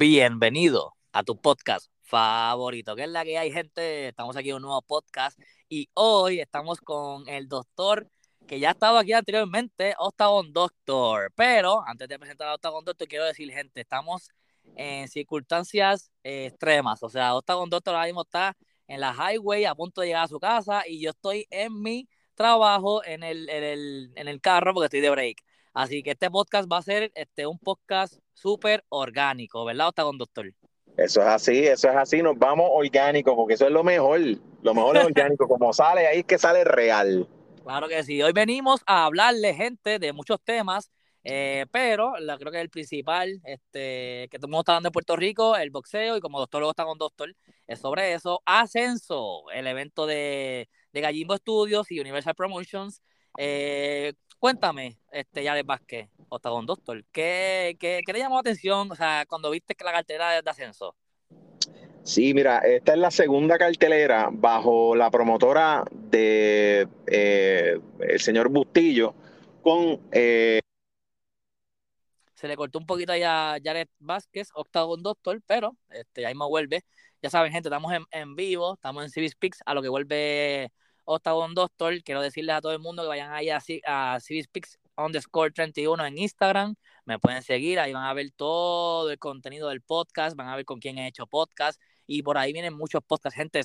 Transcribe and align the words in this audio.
Bienvenido 0.00 0.96
a 1.12 1.22
tu 1.24 1.38
podcast 1.38 1.90
favorito, 2.00 2.96
que 2.96 3.02
es 3.02 3.10
la 3.10 3.22
que 3.22 3.36
hay, 3.36 3.52
gente. 3.52 4.08
Estamos 4.08 4.34
aquí 4.34 4.48
en 4.48 4.56
un 4.56 4.62
nuevo 4.62 4.80
podcast 4.80 5.38
y 5.68 5.90
hoy 5.92 6.40
estamos 6.40 6.80
con 6.80 7.28
el 7.28 7.50
doctor 7.50 8.08
que 8.48 8.58
ya 8.58 8.70
estaba 8.70 9.00
aquí 9.00 9.12
anteriormente, 9.12 9.94
Octagon 9.98 10.54
Doctor. 10.54 11.30
Pero 11.36 11.86
antes 11.86 12.08
de 12.08 12.18
presentar 12.18 12.48
a 12.48 12.54
Octagon 12.54 12.82
Doctor, 12.82 13.06
quiero 13.08 13.26
decir, 13.26 13.52
gente, 13.52 13.82
estamos 13.82 14.30
en 14.74 15.06
circunstancias 15.06 16.10
eh, 16.24 16.46
extremas. 16.46 17.02
O 17.02 17.10
sea, 17.10 17.34
Octagon 17.34 17.68
Doctor 17.68 17.94
ahora 17.94 18.06
mismo 18.06 18.22
está 18.22 18.56
en 18.86 19.00
la 19.00 19.12
highway 19.12 19.66
a 19.66 19.74
punto 19.74 20.00
de 20.00 20.06
llegar 20.06 20.24
a 20.24 20.28
su 20.28 20.40
casa 20.40 20.82
y 20.88 21.02
yo 21.02 21.10
estoy 21.10 21.46
en 21.50 21.78
mi 21.78 22.08
trabajo 22.34 23.04
en 23.04 23.22
el, 23.22 23.50
en 23.50 23.64
el, 23.64 24.12
en 24.16 24.28
el 24.28 24.40
carro 24.40 24.72
porque 24.72 24.86
estoy 24.86 25.00
de 25.00 25.10
break. 25.10 25.42
Así 25.72 26.02
que 26.02 26.12
este 26.12 26.30
podcast 26.30 26.70
va 26.70 26.78
a 26.78 26.82
ser 26.82 27.12
este, 27.14 27.46
un 27.46 27.58
podcast 27.58 28.14
súper 28.32 28.84
orgánico, 28.88 29.64
¿verdad, 29.64 29.88
Octagon 29.88 30.18
Doctor? 30.18 30.52
Eso 30.96 31.20
es 31.20 31.26
así, 31.26 31.58
eso 31.66 31.88
es 31.88 31.96
así, 31.96 32.22
nos 32.22 32.38
vamos 32.38 32.68
orgánico, 32.72 33.36
porque 33.36 33.54
eso 33.54 33.66
es 33.66 33.72
lo 33.72 33.84
mejor, 33.84 34.20
lo 34.62 34.74
mejor 34.74 34.96
es 34.96 35.04
orgánico, 35.04 35.46
como 35.46 35.72
sale 35.72 36.06
ahí 36.06 36.20
es 36.20 36.24
que 36.24 36.38
sale 36.38 36.64
real. 36.64 37.28
Claro 37.62 37.88
que 37.88 38.02
sí, 38.02 38.20
hoy 38.22 38.32
venimos 38.32 38.80
a 38.86 39.04
hablarle, 39.04 39.54
gente, 39.54 39.98
de 39.98 40.12
muchos 40.12 40.40
temas, 40.42 40.90
eh, 41.22 41.66
pero 41.70 42.18
la, 42.18 42.36
creo 42.36 42.50
que 42.50 42.60
el 42.60 42.70
principal 42.70 43.40
este, 43.44 44.28
que 44.30 44.38
todo 44.38 44.46
el 44.46 44.50
mundo 44.50 44.60
está 44.60 44.72
dando 44.72 44.88
en 44.88 44.92
Puerto 44.92 45.14
Rico, 45.14 45.56
el 45.56 45.70
boxeo, 45.70 46.16
y 46.16 46.20
como 46.20 46.40
doctor 46.40 46.60
luego 46.60 46.72
está 46.72 46.84
con 46.84 46.98
doctor, 46.98 47.34
es 47.68 47.78
sobre 47.78 48.14
eso, 48.14 48.42
Ascenso, 48.44 49.48
el 49.52 49.68
evento 49.68 50.06
de, 50.06 50.68
de 50.92 51.00
Gallimbo 51.00 51.36
Studios 51.36 51.90
y 51.92 52.00
Universal 52.00 52.34
Promotions. 52.34 53.02
Eh, 53.38 54.14
cuéntame, 54.40 54.96
este, 55.12 55.44
Yares 55.44 55.66
Vázquez, 55.66 56.08
Octagon 56.30 56.66
Doctor, 56.66 57.04
¿qué, 57.12 57.76
qué, 57.78 58.00
¿qué, 58.04 58.12
le 58.12 58.18
llamó 58.18 58.36
la 58.36 58.40
atención 58.40 58.90
o 58.90 58.96
sea, 58.96 59.24
cuando 59.28 59.50
viste 59.50 59.74
que 59.74 59.84
la 59.84 59.92
cartera 59.92 60.42
de, 60.42 60.50
ascenso? 60.50 60.96
Sí, 62.02 62.32
mira, 62.32 62.58
esta 62.60 62.94
es 62.94 62.98
la 62.98 63.10
segunda 63.10 63.58
cartelera 63.58 64.30
bajo 64.32 64.96
la 64.96 65.10
promotora 65.10 65.84
de 65.92 66.88
eh, 67.06 67.78
el 68.00 68.20
señor 68.20 68.48
Bustillo 68.48 69.14
con... 69.62 70.00
Eh... 70.10 70.60
Se 72.34 72.48
le 72.48 72.56
cortó 72.56 72.78
un 72.78 72.86
poquito 72.86 73.12
allá 73.12 73.52
a 73.52 73.58
Jared 73.62 73.88
Vázquez, 73.98 74.48
Octagon 74.54 75.02
Doctor, 75.02 75.42
pero 75.46 75.76
este, 75.90 76.24
ahí 76.24 76.34
me 76.34 76.46
vuelve. 76.46 76.84
Ya 77.20 77.28
saben, 77.28 77.52
gente, 77.52 77.68
estamos 77.68 77.92
en, 77.92 78.04
en 78.12 78.34
vivo, 78.34 78.74
estamos 78.74 79.04
en 79.04 79.10
Civis 79.10 79.36
Pix, 79.36 79.58
a 79.66 79.74
lo 79.74 79.82
que 79.82 79.90
vuelve 79.90 80.72
Octagon 81.04 81.54
Doctor. 81.54 82.02
Quiero 82.02 82.22
decirles 82.22 82.56
a 82.56 82.60
todo 82.60 82.72
el 82.72 82.78
mundo 82.78 83.02
que 83.02 83.08
vayan 83.08 83.32
ahí 83.32 83.50
a, 83.50 83.60
a 83.86 84.20
Civis 84.20 84.48
Pix 84.48 84.78
underscore 84.96 85.50
31 85.50 86.06
en 86.06 86.18
Instagram. 86.18 86.74
Me 87.04 87.18
pueden 87.18 87.42
seguir, 87.42 87.78
ahí 87.80 87.92
van 87.92 88.04
a 88.04 88.14
ver 88.14 88.30
todo 88.32 89.10
el 89.10 89.18
contenido 89.18 89.68
del 89.68 89.80
podcast, 89.80 90.36
van 90.36 90.48
a 90.48 90.56
ver 90.56 90.64
con 90.64 90.78
quién 90.78 90.98
he 90.98 91.06
hecho 91.06 91.26
podcast 91.26 91.80
y 92.06 92.22
por 92.22 92.38
ahí 92.38 92.52
vienen 92.52 92.74
muchos 92.74 93.02
podcasts. 93.02 93.36
Gente, 93.36 93.62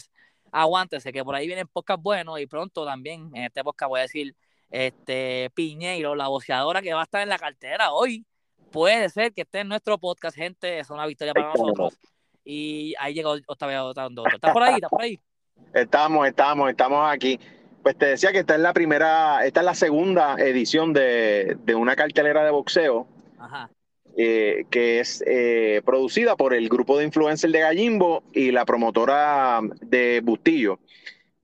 aguántese 0.52 1.12
que 1.12 1.24
por 1.24 1.36
ahí 1.36 1.48
vienen 1.48 1.68
podcasts 1.68 2.02
buenos 2.02 2.40
y 2.40 2.48
pronto 2.48 2.86
también 2.86 3.30
en 3.34 3.44
este 3.44 3.64
podcast 3.64 3.90
voy 3.90 4.00
a 4.00 4.04
decir 4.04 4.36
este 4.70 5.52
Piñeiro, 5.54 6.16
la 6.16 6.28
boceadora 6.28 6.82
que 6.82 6.94
va 6.94 7.02
a 7.02 7.04
estar 7.04 7.22
en 7.22 7.30
la 7.30 7.40
cartera 7.40 7.94
hoy. 7.94 8.26
Puede 8.72 9.10
ser 9.10 9.34
que 9.34 9.42
esté 9.42 9.60
en 9.60 9.70
nuestro 9.70 9.98
podcast, 9.98 10.36
gente, 10.36 10.80
es 10.80 10.90
una 10.90 11.06
victoria 11.06 11.34
para 11.34 11.54
nosotros. 11.54 11.98
Y 12.44 12.94
ahí 13.00 13.14
llegó 13.14 13.36
otra 13.48 13.68
vez 13.68 13.80
otra 13.80 14.08
¿Estás 14.34 14.52
por 14.52 14.64
ahí? 14.64 14.76
¿Estás 14.76 14.90
por 14.90 15.02
ahí? 15.02 15.20
Estamos, 15.74 16.26
estamos, 16.26 16.70
estamos 16.70 17.12
aquí. 17.12 17.40
Pues 17.84 17.98
te 17.98 18.06
decía 18.06 18.32
que 18.32 18.40
esta 18.40 18.56
es 18.56 18.62
la 18.62 18.74
primera, 18.74 19.46
esta 19.46 19.60
es 19.60 19.66
la 19.66 19.76
segunda 19.76 20.36
edición 20.36 20.94
de, 20.94 21.58
de 21.66 21.76
una 21.76 21.96
cartelera 21.96 22.44
de 22.44 22.52
boxeo. 22.52 23.06
Ajá. 23.38 23.70
Eh, 24.18 24.64
que 24.70 25.02
es 25.02 25.22
eh, 25.28 25.82
producida 25.84 26.38
por 26.38 26.54
el 26.54 26.70
grupo 26.70 26.98
de 26.98 27.04
influencers 27.04 27.52
de 27.52 27.60
Gallimbo 27.60 28.24
y 28.32 28.52
la 28.52 28.64
promotora 28.64 29.60
de 29.82 30.22
Bustillo. 30.24 30.80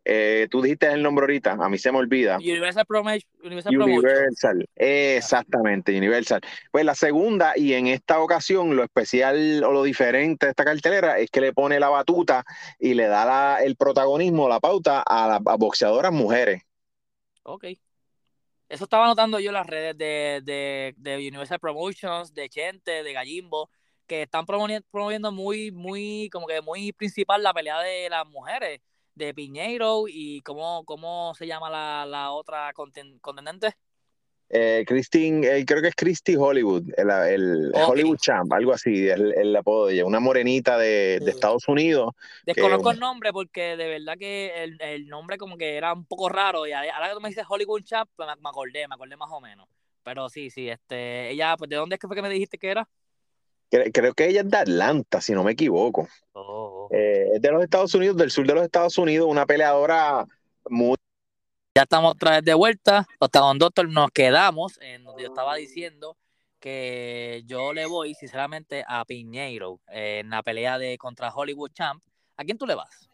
Eh, 0.03 0.47
tú 0.49 0.61
dijiste 0.61 0.87
el 0.87 1.03
nombre 1.03 1.23
ahorita, 1.23 1.51
a 1.51 1.69
mí 1.69 1.77
se 1.77 1.91
me 1.91 1.99
olvida. 1.99 2.37
Universal, 2.37 2.85
Promotion. 2.87 3.21
Universal, 3.43 3.75
Universal 3.75 4.69
exactamente, 4.75 5.95
Universal. 5.95 6.41
Pues 6.71 6.85
la 6.85 6.95
segunda, 6.95 7.53
y 7.55 7.73
en 7.73 7.87
esta 7.87 8.19
ocasión 8.19 8.75
lo 8.75 8.83
especial 8.83 9.63
o 9.63 9.71
lo 9.71 9.83
diferente 9.83 10.47
de 10.47 10.51
esta 10.51 10.65
cartelera 10.65 11.19
es 11.19 11.29
que 11.29 11.41
le 11.41 11.53
pone 11.53 11.79
la 11.79 11.89
batuta 11.89 12.43
y 12.79 12.95
le 12.95 13.07
da 13.07 13.25
la, 13.25 13.59
el 13.63 13.75
protagonismo, 13.75 14.49
la 14.49 14.59
pauta 14.59 15.03
a 15.05 15.27
las 15.27 15.57
boxeadoras 15.59 16.11
mujeres. 16.11 16.63
Ok. 17.43 17.65
Eso 18.69 18.85
estaba 18.85 19.05
notando 19.05 19.39
yo 19.39 19.49
en 19.49 19.55
las 19.55 19.67
redes 19.67 19.97
de, 19.97 20.41
de, 20.43 20.93
de 20.97 21.17
Universal 21.17 21.59
Promotions, 21.59 22.33
de 22.33 22.49
Chente, 22.49 23.03
de 23.03 23.13
Gallimbo, 23.13 23.69
que 24.07 24.23
están 24.23 24.45
promoviendo, 24.45 24.87
promoviendo 24.89 25.31
muy, 25.31 25.71
muy, 25.71 26.29
como 26.31 26.47
que 26.47 26.61
muy 26.61 26.91
principal 26.93 27.43
la 27.43 27.53
pelea 27.53 27.79
de 27.81 28.09
las 28.09 28.25
mujeres, 28.27 28.79
de 29.15 29.33
Piñeiro 29.33 30.05
y 30.07 30.41
cómo, 30.41 30.83
cómo 30.85 31.33
se 31.35 31.47
llama 31.47 31.69
la, 31.69 32.05
la 32.05 32.31
otra 32.31 32.71
contendiente. 32.73 33.75
Eh, 34.53 34.83
Christine, 34.85 35.47
eh, 35.47 35.65
creo 35.65 35.81
que 35.81 35.87
es 35.87 35.95
Christy 35.95 36.35
Hollywood, 36.35 36.83
el, 36.97 37.09
el 37.09 37.69
okay. 37.69 37.83
Hollywood 37.87 38.17
Champ, 38.17 38.51
algo 38.51 38.73
así, 38.73 39.07
es 39.07 39.15
el, 39.15 39.33
el, 39.37 39.55
apodo 39.55 39.85
de 39.85 39.93
ella, 39.93 40.05
una 40.05 40.19
morenita 40.19 40.77
de, 40.77 41.21
de 41.21 41.31
Estados 41.31 41.69
Unidos. 41.69 42.13
Desconozco 42.45 42.89
que, 42.89 42.95
el 42.95 42.99
nombre 42.99 43.31
porque 43.31 43.77
de 43.77 43.87
verdad 43.87 44.17
que 44.17 44.51
el, 44.61 44.77
el, 44.81 45.07
nombre 45.07 45.37
como 45.37 45.55
que 45.55 45.77
era 45.77 45.93
un 45.93 46.03
poco 46.03 46.27
raro 46.27 46.67
y 46.67 46.73
ahora 46.73 47.07
que 47.07 47.13
tú 47.13 47.21
me 47.21 47.29
dices 47.29 47.45
Hollywood 47.47 47.83
Champ, 47.83 48.09
pues 48.13 48.27
me, 48.27 48.35
me, 48.35 48.49
acordé, 48.49 48.85
me 48.89 48.95
acordé 48.95 49.15
más 49.15 49.29
o 49.31 49.39
menos. 49.39 49.69
Pero 50.03 50.27
sí, 50.27 50.49
sí, 50.49 50.67
este, 50.67 51.29
ella, 51.29 51.55
pues 51.55 51.69
¿de 51.69 51.77
dónde 51.77 51.95
es 51.95 51.99
que 52.01 52.07
fue 52.07 52.15
que 52.17 52.21
me 52.21 52.29
dijiste 52.29 52.57
que 52.57 52.71
era? 52.71 52.89
Creo 53.69 54.13
que 54.13 54.27
ella 54.27 54.41
es 54.41 54.49
de 54.49 54.57
Atlanta, 54.57 55.21
si 55.21 55.31
no 55.31 55.45
me 55.45 55.53
equivoco. 55.53 56.09
Oh. 56.33 56.70
Eh, 56.91 57.35
es 57.35 57.41
de 57.41 57.51
los 57.51 57.63
Estados 57.63 57.95
Unidos, 57.95 58.17
del 58.17 58.31
sur 58.31 58.45
de 58.45 58.53
los 58.53 58.63
Estados 58.63 58.97
Unidos, 58.97 59.27
una 59.29 59.45
peleadora 59.45 60.25
muy 60.69 60.97
ya 61.73 61.83
estamos 61.83 62.15
otra 62.15 62.31
vez 62.31 62.43
de 62.43 62.53
vuelta. 62.53 63.07
Octagon 63.17 63.57
Doctor 63.57 63.87
nos 63.87 64.11
quedamos 64.11 64.77
en 64.81 65.05
donde 65.05 65.23
yo 65.23 65.29
estaba 65.29 65.55
diciendo 65.55 66.17
que 66.59 67.43
yo 67.45 67.71
le 67.71 67.85
voy, 67.85 68.13
sinceramente, 68.13 68.83
a 68.85 69.05
Piñeiro 69.05 69.79
en 69.87 70.29
la 70.29 70.43
pelea 70.43 70.77
de 70.77 70.97
contra 70.97 71.33
Hollywood 71.33 71.71
Champ. 71.71 72.03
¿A 72.35 72.43
quién 72.43 72.57
tú 72.57 72.67
le 72.67 72.75
vas? 72.75 73.09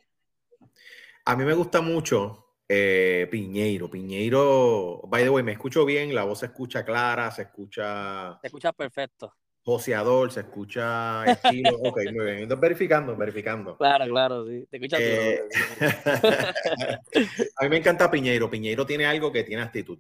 A 1.26 1.36
mí 1.36 1.46
me 1.46 1.54
gusta 1.54 1.82
mucho 1.82 2.48
eh, 2.68 3.28
Piñeiro. 3.30 3.92
Piñeiro, 3.92 5.02
by 5.04 5.22
the 5.22 5.30
way, 5.30 5.44
me 5.44 5.52
escucho 5.52 5.86
bien, 5.86 6.16
la 6.16 6.24
voz 6.24 6.40
se 6.40 6.48
escucha 6.48 6.84
clara, 6.84 7.30
se 7.30 7.44
escucha. 7.44 8.40
Se 8.42 8.48
escucha 8.48 8.74
perfecto 8.74 9.36
joseador, 9.68 10.32
se 10.32 10.40
escucha 10.40 11.26
estilo. 11.26 11.72
ok, 11.84 11.98
muy 12.14 12.26
bien. 12.26 12.38
Entonces, 12.38 12.62
verificando, 12.62 13.18
verificando. 13.18 13.78
Claro, 13.78 14.06
claro, 14.06 14.48
sí. 14.48 14.66
Te 14.72 14.78
escuchas 14.78 15.00
eh, 15.02 15.44
A 17.58 17.64
mí 17.64 17.70
me 17.70 17.78
encanta 17.78 18.10
Piñeiro. 18.10 18.50
Piñeiro 18.50 18.86
tiene 18.86 19.06
algo 19.06 19.30
que 19.30 19.44
tiene 19.44 19.62
actitud. 19.62 20.00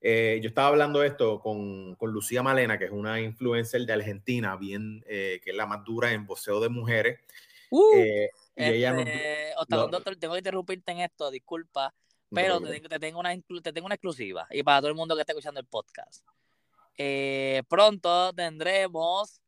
Eh, 0.00 0.40
yo 0.42 0.48
estaba 0.48 0.68
hablando 0.68 1.02
esto 1.02 1.38
con, 1.38 1.96
con, 1.96 2.12
Lucía 2.12 2.42
Malena, 2.42 2.78
que 2.78 2.86
es 2.86 2.90
una 2.90 3.20
influencer 3.20 3.82
de 3.82 3.92
Argentina, 3.92 4.56
bien, 4.56 5.04
eh, 5.06 5.38
que 5.44 5.50
es 5.50 5.56
la 5.56 5.66
más 5.66 5.84
dura 5.84 6.10
en 6.12 6.26
boxeo 6.26 6.58
de 6.60 6.70
mujeres. 6.70 7.20
Uh, 7.68 7.96
y 7.96 8.00
este, 8.56 8.76
ella 8.76 8.92
nos, 8.94 9.04
Octavio, 9.58 9.88
doctor, 9.88 10.16
tengo 10.16 10.32
que 10.32 10.40
interrumpirte 10.40 10.92
en 10.92 11.00
esto, 11.00 11.30
disculpa, 11.30 11.94
pero 12.30 12.58
no 12.58 12.68
te, 12.68 12.80
te, 12.80 12.98
tengo 12.98 13.20
una, 13.20 13.34
te 13.34 13.72
tengo 13.72 13.84
una 13.84 13.96
exclusiva. 13.96 14.46
Y 14.50 14.62
para 14.62 14.80
todo 14.80 14.88
el 14.88 14.94
mundo 14.94 15.14
que 15.14 15.20
está 15.20 15.32
escuchando 15.32 15.60
el 15.60 15.66
podcast. 15.66 16.24
Eh, 16.96 17.62
pronto 17.68 18.32
tendremos 18.32 19.40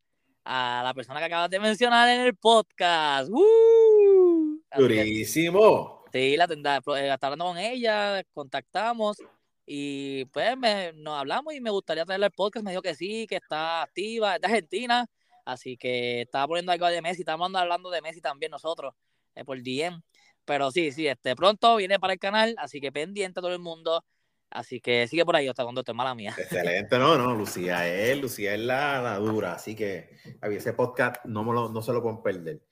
a 0.45 0.83
la 0.85 0.95
persona 0.95 1.19
que 1.21 1.27
acabas 1.27 1.51
de 1.51 1.61
mencionar 1.61 2.09
en 2.09 2.21
el 2.21 2.37
podcast. 2.37 3.29
¡Uh! 3.31 4.61
Durísimo. 4.77 6.05
Sí, 6.13 6.37
la 6.37 6.47
tendrá, 6.49 6.77
eh, 6.77 7.11
está 7.13 7.27
hablando 7.27 7.47
con 7.47 7.59
ella, 7.59 8.23
contactamos 8.33 9.19
y 9.67 10.25
pues 10.27 10.57
me, 10.57 10.93
nos 10.95 11.19
hablamos 11.19 11.53
y 11.53 11.61
me 11.61 11.71
gustaría 11.71 12.05
traerle 12.05 12.27
el 12.27 12.33
podcast. 12.33 12.65
Me 12.65 12.71
dijo 12.71 12.83
que 12.83 12.95
sí, 12.95 13.27
que 13.27 13.37
está 13.37 13.83
activa, 13.83 14.37
es 14.37 14.41
de 14.41 14.47
Argentina, 14.47 15.07
así 15.45 15.77
que 15.77 16.23
estaba 16.23 16.47
poniendo 16.47 16.73
algo 16.73 16.87
de 16.87 17.03
Messi. 17.03 17.23
Estamos 17.23 17.53
hablando 17.55 17.91
de 17.91 18.01
Messi 18.01 18.21
también 18.21 18.51
nosotros 18.51 18.95
eh, 19.35 19.45
por 19.45 19.61
DM. 19.63 20.01
Pero 20.45 20.71
sí, 20.71 20.93
sí, 20.93 21.09
este 21.09 21.35
pronto 21.35 21.77
viene 21.77 21.99
para 21.99 22.13
el 22.13 22.21
canal, 22.21 22.55
así 22.59 22.81
que 22.81 22.93
pendiente 22.93 23.41
a 23.41 23.43
todo 23.43 23.53
el 23.53 23.59
mundo. 23.59 24.05
Así 24.51 24.81
que 24.81 25.07
sigue 25.09 25.25
por 25.25 25.37
ahí, 25.37 25.49
hasta 25.49 25.65
cuando 25.65 25.83
te 25.83 25.93
mala 25.93 26.15
mía. 26.15 26.35
Excelente, 26.39 26.99
no, 26.99 27.19
no, 27.19 27.35
Lucía 27.35 27.89
es, 27.89 28.21
Lucía 28.21 28.55
es 28.55 28.61
la, 28.61 29.03
la 29.03 29.19
dura, 29.19 29.55
así 29.55 29.75
que 29.75 30.11
ese 30.43 30.73
podcast 30.73 31.25
no, 31.25 31.45
me 31.45 31.53
lo, 31.53 31.69
no 31.69 31.83
se 31.83 31.93
lo 31.93 32.03
pueden 32.03 32.23
perder. 32.23 32.63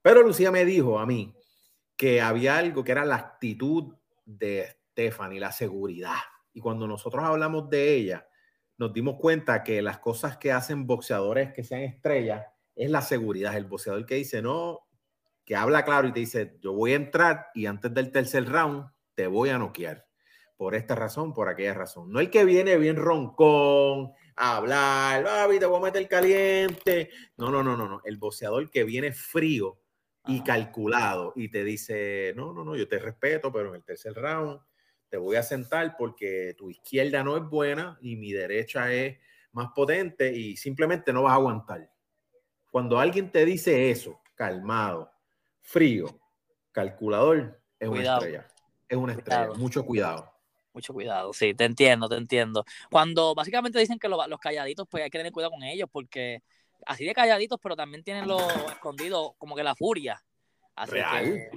Pero 0.00 0.22
Lucía 0.22 0.50
me 0.50 0.64
dijo 0.64 0.98
a 0.98 1.06
mí 1.06 1.34
que 1.96 2.20
había 2.20 2.56
algo 2.56 2.82
que 2.82 2.92
era 2.92 3.04
la 3.04 3.16
actitud 3.16 3.94
de 4.24 4.68
Stephanie, 4.90 5.40
la 5.40 5.52
seguridad. 5.52 6.18
Y 6.52 6.60
cuando 6.60 6.86
nosotros 6.86 7.24
hablamos 7.24 7.68
de 7.70 7.94
ella, 7.94 8.26
nos 8.78 8.92
dimos 8.92 9.16
cuenta 9.20 9.62
que 9.62 9.82
las 9.82 9.98
cosas 9.98 10.36
que 10.38 10.52
hacen 10.52 10.86
boxeadores 10.86 11.52
que 11.52 11.62
sean 11.62 11.82
estrellas 11.82 12.46
es 12.74 12.90
la 12.90 13.02
seguridad. 13.02 13.56
El 13.56 13.66
boxeador 13.66 14.04
que 14.06 14.16
dice, 14.16 14.42
no, 14.42 14.80
que 15.44 15.54
habla 15.56 15.84
claro 15.84 16.08
y 16.08 16.12
te 16.12 16.20
dice, 16.20 16.58
yo 16.60 16.72
voy 16.72 16.92
a 16.92 16.96
entrar 16.96 17.48
y 17.54 17.66
antes 17.66 17.92
del 17.92 18.10
tercer 18.10 18.48
round 18.48 18.90
te 19.14 19.26
voy 19.26 19.50
a 19.50 19.58
noquear 19.58 20.06
por 20.56 20.74
esta 20.74 20.94
razón, 20.94 21.34
por 21.34 21.48
aquella 21.48 21.74
razón. 21.74 22.12
No 22.12 22.20
el 22.20 22.30
que 22.30 22.44
viene 22.44 22.76
bien 22.76 22.96
roncón, 22.96 24.12
a 24.36 24.56
hablar, 24.56 25.24
papi, 25.24 25.58
te 25.58 25.66
voy 25.66 25.78
a 25.78 25.84
meter 25.84 26.08
caliente. 26.08 27.10
No, 27.36 27.50
no, 27.50 27.62
no, 27.62 27.76
no, 27.76 27.88
no. 27.88 28.00
El 28.04 28.16
boxeador 28.16 28.70
que 28.70 28.84
viene 28.84 29.12
frío 29.12 29.78
y 30.26 30.42
calculado 30.42 31.32
y 31.34 31.48
te 31.50 31.64
dice, 31.64 32.32
no, 32.36 32.52
no, 32.52 32.64
no, 32.64 32.76
yo 32.76 32.86
te 32.86 32.98
respeto, 32.98 33.52
pero 33.52 33.70
en 33.70 33.76
el 33.76 33.84
tercer 33.84 34.14
round 34.14 34.60
te 35.08 35.16
voy 35.16 35.36
a 35.36 35.42
sentar 35.42 35.96
porque 35.98 36.54
tu 36.56 36.70
izquierda 36.70 37.22
no 37.22 37.36
es 37.36 37.42
buena 37.42 37.98
y 38.00 38.16
mi 38.16 38.32
derecha 38.32 38.92
es 38.92 39.18
más 39.52 39.68
potente 39.74 40.32
y 40.32 40.56
simplemente 40.56 41.12
no 41.12 41.24
vas 41.24 41.32
a 41.32 41.36
aguantar. 41.36 41.90
Cuando 42.70 42.98
alguien 42.98 43.30
te 43.30 43.44
dice 43.44 43.90
eso, 43.90 44.22
calmado, 44.34 45.12
frío, 45.60 46.06
calculador, 46.70 47.60
es 47.78 47.88
una 47.88 48.02
estrella. 48.02 48.48
Es 48.88 48.96
una 48.96 49.12
estrella. 49.12 49.50
Mucho 49.56 49.84
cuidado. 49.84 50.31
Mucho 50.72 50.94
cuidado, 50.94 51.32
sí, 51.34 51.52
te 51.54 51.64
entiendo, 51.64 52.08
te 52.08 52.16
entiendo. 52.16 52.64
Cuando 52.90 53.34
básicamente 53.34 53.78
dicen 53.78 53.98
que 53.98 54.08
los, 54.08 54.18
calladitos, 54.40 54.86
pues 54.88 55.04
hay 55.04 55.10
que 55.10 55.18
tener 55.18 55.32
cuidado 55.32 55.50
con 55.50 55.62
ellos, 55.62 55.88
porque 55.92 56.42
así 56.86 57.04
de 57.04 57.12
calladitos, 57.12 57.58
pero 57.62 57.76
también 57.76 58.02
tienen 58.02 58.26
los 58.26 58.42
escondidos 58.70 59.32
como 59.36 59.54
que 59.54 59.62
la 59.62 59.74
furia. 59.74 60.22
Así 60.74 60.92
Real. 60.92 61.50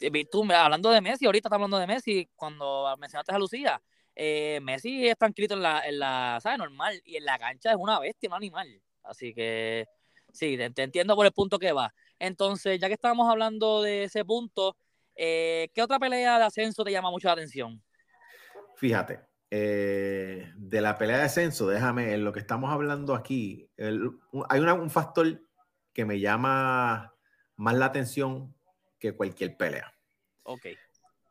que, 0.00 0.24
tú, 0.24 0.44
hablando 0.52 0.90
de 0.90 1.00
Messi, 1.00 1.26
ahorita 1.26 1.48
estamos 1.48 1.66
hablando 1.66 1.78
de 1.78 1.86
Messi, 1.86 2.28
cuando 2.34 2.92
mencionaste 2.98 3.32
a 3.32 3.38
Lucía, 3.38 3.80
eh, 4.16 4.58
Messi 4.60 5.06
es 5.06 5.16
tranquilito 5.16 5.54
en 5.54 5.62
la, 5.62 5.86
en 5.86 6.00
la, 6.00 6.40
¿sabes? 6.42 6.58
Normal, 6.58 7.00
y 7.04 7.16
en 7.16 7.24
la 7.24 7.38
cancha 7.38 7.70
es 7.70 7.76
una 7.78 8.00
bestia, 8.00 8.28
un 8.28 8.34
animal. 8.34 8.82
Así 9.04 9.32
que, 9.32 9.86
sí, 10.32 10.56
te, 10.56 10.82
entiendo 10.82 11.14
por 11.14 11.26
el 11.26 11.32
punto 11.32 11.60
que 11.60 11.70
va. 11.70 11.94
Entonces, 12.18 12.80
ya 12.80 12.88
que 12.88 12.94
estábamos 12.94 13.30
hablando 13.30 13.82
de 13.82 14.02
ese 14.04 14.24
punto, 14.24 14.76
eh, 15.14 15.68
¿qué 15.72 15.82
otra 15.82 16.00
pelea 16.00 16.38
de 16.38 16.44
ascenso 16.44 16.82
te 16.82 16.90
llama 16.90 17.12
mucho 17.12 17.28
la 17.28 17.34
atención? 17.34 17.80
Fíjate, 18.78 19.20
eh, 19.50 20.52
de 20.56 20.80
la 20.80 20.96
pelea 20.98 21.16
de 21.16 21.24
ascenso, 21.24 21.66
déjame, 21.66 22.14
en 22.14 22.24
lo 22.24 22.32
que 22.32 22.38
estamos 22.38 22.72
hablando 22.72 23.16
aquí, 23.16 23.68
hay 23.76 24.60
un 24.60 24.90
factor 24.90 25.42
que 25.92 26.04
me 26.04 26.20
llama 26.20 27.12
más 27.56 27.74
la 27.74 27.86
atención 27.86 28.54
que 29.00 29.16
cualquier 29.16 29.56
pelea. 29.56 29.92
Ok. 30.44 30.66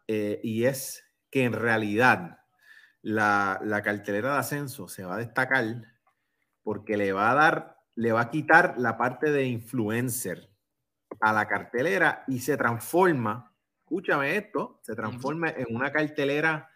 Eh, 0.10 0.42
y 0.44 0.66
es 0.66 1.06
que 1.30 1.46
en 1.46 1.54
realidad 1.54 2.40
la, 3.02 3.62
la, 3.64 3.82
cartelera 3.82 4.34
de 4.34 4.40
ascenso 4.40 4.90
se 4.90 5.06
va 5.06 5.16
a 5.16 5.20
destacar 5.20 5.64
porque 6.64 6.98
le 6.98 7.14
va 7.14 7.32
a 7.32 7.36
dar, 7.36 7.78
le 7.96 8.12
va 8.12 8.24
a 8.24 8.30
quitar 8.30 8.76
la 8.78 8.98
parte 8.98 9.32
de 9.32 9.46
influencer 9.46 10.50
a 11.22 11.32
la 11.32 11.48
cartelera 11.48 12.26
y 12.28 12.42
se 12.42 12.58
transforma, 12.58 13.56
escúchame 13.80 14.36
esto, 14.36 14.82
se 14.84 14.96
transforma 14.96 15.50
en 15.50 15.74
una 15.74 15.94
cartelera 15.94 16.70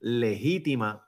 legítima 0.00 1.06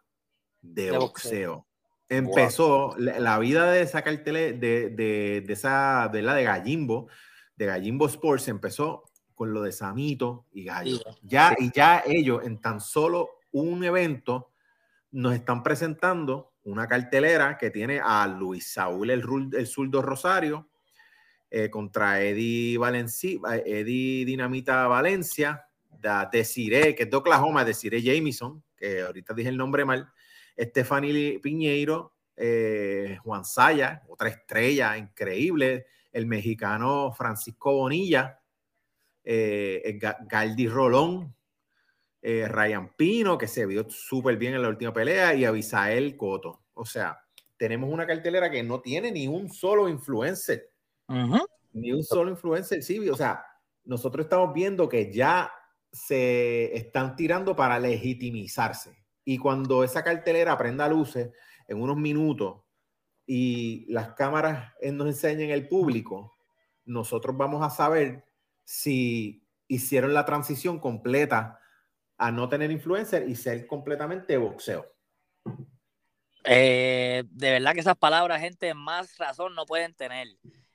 de, 0.60 0.92
boxeo. 0.92 1.66
Empezó 2.08 2.94
la, 2.98 3.38
vida 3.38 3.70
de 3.72 3.82
esa 3.82 4.02
cartelera, 4.02 4.56
de, 4.56 4.90
de, 4.90 5.44
esa, 5.48 6.08
de 6.12 6.22
la 6.22 6.34
de 6.34 6.44
Gallimbo, 6.44 7.08
de 7.56 7.66
Gallimbo 7.66 8.06
Sports, 8.06 8.48
empezó 8.48 9.04
con 9.34 9.52
lo 9.52 9.62
de 9.62 9.72
Samito 9.72 10.46
y 10.52 10.64
Gallo. 10.64 10.98
Ya, 11.22 11.56
Y 11.58 11.72
ya 11.72 12.02
ellos, 12.06 12.44
en 12.44 12.60
tan 12.60 12.80
solo 12.80 13.30
un 13.50 13.82
evento, 13.82 14.52
nos 15.10 15.34
están 15.34 15.62
presentando 15.62 16.52
una 16.64 16.86
cartelera 16.86 17.58
que 17.58 17.70
tiene 17.70 18.00
a 18.02 18.26
Luis 18.26 18.72
Saúl 18.72 19.10
el, 19.10 19.22
el 19.52 19.66
Zurdo 19.66 20.00
Rosario 20.00 20.68
eh, 21.50 21.68
contra 21.70 22.22
Eddie, 22.22 22.78
Valencia, 22.78 23.38
Eddie 23.66 24.24
Dinamita 24.24 24.86
Valencia, 24.86 25.66
de 25.90 26.26
Desiree, 26.32 26.94
que 26.94 27.02
es 27.02 27.10
de 27.10 27.16
Oklahoma, 27.16 27.64
Desiree 27.64 28.02
Jamison, 28.02 28.62
ahorita 29.04 29.34
dije 29.34 29.48
el 29.48 29.56
nombre 29.56 29.84
mal, 29.84 30.10
Stephanie 30.58 31.38
Piñeiro, 31.40 32.14
eh, 32.36 33.18
Juan 33.22 33.44
Saya, 33.44 34.02
otra 34.08 34.28
estrella 34.28 34.96
increíble, 34.96 35.86
el 36.10 36.26
mexicano 36.26 37.12
Francisco 37.12 37.72
Bonilla, 37.72 38.40
eh, 39.24 39.98
Galdi 40.26 40.68
Rolón, 40.68 41.34
eh, 42.20 42.46
Ryan 42.48 42.94
Pino, 42.96 43.36
que 43.36 43.48
se 43.48 43.66
vio 43.66 43.88
súper 43.90 44.36
bien 44.36 44.54
en 44.54 44.62
la 44.62 44.68
última 44.68 44.92
pelea, 44.92 45.34
y 45.34 45.44
Abisael 45.44 46.16
Coto. 46.16 46.64
O 46.74 46.84
sea, 46.84 47.18
tenemos 47.56 47.90
una 47.90 48.06
cartelera 48.06 48.50
que 48.50 48.62
no 48.62 48.80
tiene 48.80 49.10
ni 49.10 49.26
un 49.26 49.50
solo 49.50 49.88
influencer. 49.88 50.70
Ni 51.72 51.92
un 51.92 52.02
solo 52.02 52.30
influencer, 52.30 52.82
sí, 52.82 53.08
o 53.08 53.16
sea, 53.16 53.44
nosotros 53.84 54.26
estamos 54.26 54.52
viendo 54.54 54.88
que 54.88 55.12
ya 55.12 55.50
se 55.92 56.74
están 56.74 57.16
tirando 57.16 57.54
para 57.54 57.78
legitimizarse. 57.78 59.04
Y 59.24 59.38
cuando 59.38 59.84
esa 59.84 60.02
cartelera 60.02 60.56
prenda 60.58 60.88
luces 60.88 61.30
en 61.68 61.80
unos 61.80 61.96
minutos 61.96 62.62
y 63.26 63.86
las 63.92 64.14
cámaras 64.14 64.72
nos 64.82 65.06
enseñen 65.06 65.50
el 65.50 65.68
público, 65.68 66.34
nosotros 66.84 67.36
vamos 67.36 67.64
a 67.64 67.70
saber 67.70 68.24
si 68.64 69.46
hicieron 69.68 70.14
la 70.14 70.24
transición 70.24 70.80
completa 70.80 71.60
a 72.16 72.30
no 72.30 72.48
tener 72.48 72.70
influencer 72.70 73.28
y 73.28 73.36
ser 73.36 73.66
completamente 73.66 74.36
boxeo. 74.36 74.86
Eh, 76.44 77.22
de 77.30 77.50
verdad 77.52 77.74
que 77.74 77.80
esas 77.80 77.96
palabras, 77.96 78.40
gente, 78.40 78.74
más 78.74 79.16
razón 79.18 79.54
no 79.54 79.66
pueden 79.66 79.94
tener. 79.94 80.28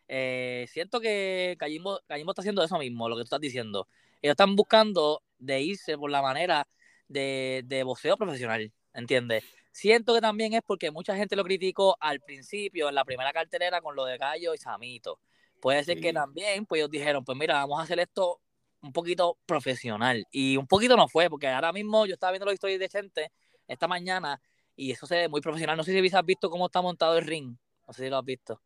Eh, 0.07 0.67
siento 0.69 1.01
que 1.01 1.57
Gallimbo, 1.59 1.99
está 2.07 2.41
haciendo 2.41 2.63
eso 2.63 2.77
mismo, 2.77 3.09
lo 3.09 3.15
que 3.15 3.21
tú 3.21 3.25
estás 3.25 3.41
diciendo 3.41 3.87
ellos 4.21 4.33
están 4.33 4.55
buscando 4.55 5.21
de 5.37 5.61
irse 5.61 5.97
por 5.97 6.09
la 6.09 6.21
manera 6.21 6.67
de, 7.07 7.63
de 7.65 7.83
boxeo 7.83 8.17
profesional, 8.17 8.71
¿entiendes? 8.93 9.43
Siento 9.71 10.13
que 10.15 10.21
también 10.21 10.53
es 10.53 10.61
porque 10.65 10.89
mucha 10.89 11.15
gente 11.15 11.35
lo 11.35 11.43
criticó 11.43 11.95
al 11.99 12.19
principio, 12.19 12.89
en 12.89 12.95
la 12.95 13.05
primera 13.05 13.31
cartelera, 13.31 13.79
con 13.81 13.95
lo 13.95 14.05
de 14.05 14.17
Gallo 14.17 14.53
y 14.53 14.57
Samito. 14.57 15.19
Puede 15.61 15.83
ser 15.83 15.99
que 15.99 16.13
también, 16.13 16.65
pues 16.65 16.79
ellos 16.79 16.89
dijeron, 16.91 17.23
pues 17.23 17.37
mira, 17.37 17.55
vamos 17.55 17.79
a 17.79 17.83
hacer 17.83 17.99
esto 17.99 18.41
un 18.81 18.91
poquito 18.91 19.37
profesional. 19.45 20.25
Y 20.31 20.57
un 20.57 20.67
poquito 20.67 20.95
no 20.95 21.07
fue, 21.07 21.29
porque 21.29 21.47
ahora 21.47 21.71
mismo 21.71 22.05
yo 22.05 22.13
estaba 22.13 22.31
viendo 22.31 22.45
los 22.45 22.53
historias 22.53 22.79
de 22.79 22.89
gente 22.89 23.31
esta 23.67 23.87
mañana 23.87 24.41
y 24.75 24.91
eso 24.91 25.05
se 25.07 25.15
ve 25.15 25.27
muy 25.29 25.41
profesional. 25.41 25.77
No 25.77 25.83
sé 25.83 25.91
si 25.91 26.15
has 26.15 26.25
visto 26.25 26.49
cómo 26.49 26.67
está 26.67 26.81
montado 26.81 27.17
el 27.17 27.25
ring. 27.25 27.55
No 27.87 27.93
sé 27.93 28.05
si 28.05 28.09
lo 28.09 28.17
has 28.17 28.25
visto. 28.25 28.61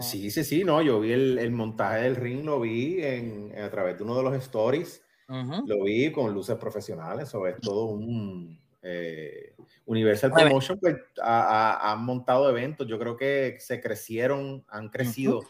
Sí, 0.00 0.30
sí, 0.30 0.44
sí, 0.44 0.62
no, 0.62 0.80
yo 0.80 1.00
vi 1.00 1.12
el, 1.12 1.50
montaje 1.50 2.02
del 2.02 2.16
ring, 2.16 2.44
lo 2.44 2.60
vi 2.60 3.02
en, 3.02 3.52
a 3.58 3.68
través 3.68 3.98
de 3.98 4.04
uno 4.04 4.16
de 4.16 4.22
los 4.22 4.34
stories, 4.34 5.02
lo 5.28 5.82
vi 5.84 6.12
con 6.12 6.32
luces 6.32 6.56
profesionales, 6.56 7.28
sobre 7.30 7.54
todo 7.54 7.86
un 7.86 8.60
eh, 8.82 9.54
Universal 9.86 10.30
Promotion, 10.30 10.78
pues 10.78 10.96
ha, 11.20 11.96
montado 11.98 12.48
eventos, 12.48 12.86
yo 12.86 12.98
creo 12.98 13.16
que 13.16 13.56
se 13.58 13.80
crecieron, 13.80 14.64
han 14.68 14.88
crecido 14.88 15.42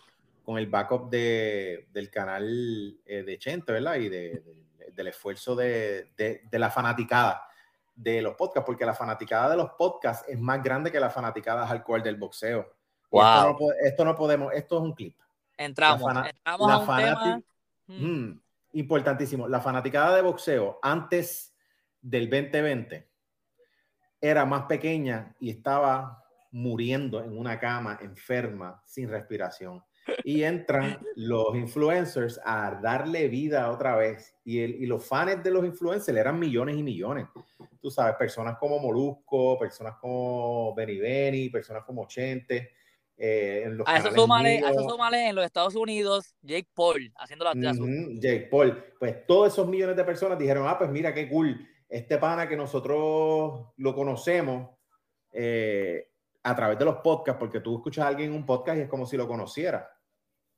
con 0.45 0.57
el 0.57 0.67
backup 0.67 1.11
de, 1.11 1.89
del 1.93 2.11
canal 2.11 2.99
eh, 3.05 3.23
de 3.25 3.39
Chente, 3.39 3.73
¿verdad? 3.73 3.97
Y 3.97 4.09
de, 4.09 4.43
del 4.95 5.09
esfuerzo 5.09 5.55
de, 5.55 6.09
de 6.17 6.59
la 6.59 6.71
fanaticada 6.71 7.43
de 7.95 8.23
los 8.23 8.35
podcasts, 8.35 8.65
porque 8.65 8.87
la 8.87 8.95
fanaticada 8.95 9.51
de 9.51 9.57
los 9.59 9.71
podcasts 9.73 10.27
es 10.27 10.41
más 10.41 10.63
grande 10.63 10.91
que 10.91 10.99
la 10.99 11.11
fanaticada 11.11 11.69
al 11.69 11.85
cual 11.85 12.03
del 12.03 12.17
boxeo. 12.17 12.82
Esto, 13.83 14.05
no, 14.05 14.15
podemos, 14.15 14.53
esto 14.55 14.77
es 14.79 14.83
un 14.83 14.93
clip. 14.95 15.15
Entramos, 15.57 16.11
entramos 16.27 16.89
a 16.89 17.35
un 17.35 17.45
mm. 17.87 18.05
Mm, 18.07 18.41
importantísimo. 18.73 19.49
La 19.49 19.61
fanaticada 19.61 20.17
de 20.17 20.23
boxeo 20.23 20.79
antes 20.83 21.55
del 22.01 22.31
2020 22.31 23.07
era 24.21 24.47
más 24.47 24.65
pequeña 24.65 25.35
y 25.41 25.51
estaba 25.51 26.25
muriendo 26.53 27.23
en 27.23 27.37
una 27.37 27.59
cama, 27.59 27.99
enferma, 28.01 28.83
sin 28.87 29.09
respiración. 29.11 29.83
Y 30.25 30.43
entran 30.43 30.99
los 31.17 31.55
influencers 31.55 32.41
a 32.45 32.79
darle 32.83 33.29
vida 33.29 33.71
otra 33.71 33.95
vez. 33.97 34.35
Y, 34.45 34.61
el, 34.61 34.75
y 34.77 34.87
los 34.87 35.07
fans 35.07 35.43
de 35.43 35.51
los 35.51 35.65
influencers 35.65 36.17
eran 36.17 36.39
millones 36.39 36.77
y 36.77 36.83
millones. 36.83 37.27
Tú 37.81 37.91
sabes, 37.91 38.17
personas 38.17 38.57
como 38.59 38.79
Molusco, 38.79 39.59
personas 39.59 39.97
como 40.01 40.75
Benny 40.75 40.99
Benny, 40.99 41.51
personas 41.51 41.85
como 41.85 42.07
Chente 42.07 42.73
eh, 43.25 43.63
en 43.67 43.81
a, 43.87 43.99
eso 43.99 44.11
súmale, 44.11 45.29
en 45.29 45.37
los 45.37 45.45
Estados 45.45 45.77
Unidos, 45.77 46.35
Jake 46.43 46.67
Paul 46.75 47.13
haciendo 47.15 47.45
la 47.45 47.53
Jake 47.55 48.49
Paul. 48.51 48.85
Pues 48.99 49.25
todos 49.29 49.53
esos 49.53 49.69
millones 49.69 49.95
de 49.95 50.03
personas 50.03 50.37
dijeron, 50.37 50.67
ah, 50.67 50.77
pues 50.77 50.91
mira 50.91 51.15
qué 51.15 51.29
cool, 51.29 51.65
este 51.89 52.19
pana 52.19 52.49
que 52.49 52.57
nosotros 52.57 53.69
lo 53.77 53.95
conocemos 53.95 54.71
eh, 55.31 56.11
a 56.43 56.57
través 56.57 56.77
de 56.81 56.85
los 56.85 56.97
podcasts, 56.97 57.39
porque 57.39 57.61
tú 57.61 57.77
escuchas 57.77 58.07
a 58.07 58.09
alguien 58.09 58.31
en 58.31 58.37
un 58.39 58.45
podcast 58.45 58.79
y 58.79 58.81
es 58.83 58.89
como 58.89 59.07
si 59.07 59.17
lo 59.17 59.29
conociera. 59.29 59.89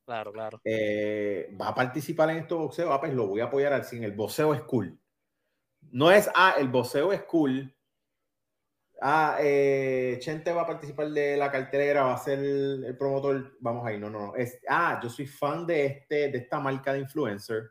Claro, 0.06 0.32
claro. 0.32 0.58
Eh, 0.64 1.54
va 1.60 1.68
a 1.68 1.74
participar 1.74 2.30
en 2.30 2.38
estos 2.38 2.58
boxeo, 2.58 2.94
ah, 2.94 3.00
pues 3.00 3.12
lo 3.12 3.26
voy 3.26 3.40
a 3.40 3.44
apoyar 3.44 3.74
al 3.74 3.84
cine. 3.84 4.06
El 4.06 4.12
boxeo 4.12 4.54
es 4.54 4.62
cool. 4.62 4.98
No 5.90 6.10
es, 6.10 6.30
ah, 6.34 6.54
el 6.58 6.68
boxeo 6.68 7.12
es 7.12 7.24
cool 7.24 7.73
ah, 9.06 9.36
eh, 9.38 10.16
Chente 10.18 10.50
va 10.50 10.62
a 10.62 10.66
participar 10.66 11.10
de 11.10 11.36
la 11.36 11.50
cartera, 11.50 12.04
va 12.04 12.14
a 12.14 12.18
ser 12.18 12.38
el, 12.38 12.96
promotor, 12.98 13.58
vamos 13.60 13.86
ahí, 13.86 13.98
no, 13.98 14.08
no, 14.08 14.28
no, 14.28 14.34
es, 14.34 14.58
ah, 14.66 14.98
yo 15.02 15.10
soy 15.10 15.26
fan 15.26 15.66
de, 15.66 15.84
este, 15.84 16.30
de 16.30 16.38
esta 16.38 16.58
marca 16.58 16.94
de 16.94 17.00
influencer, 17.00 17.70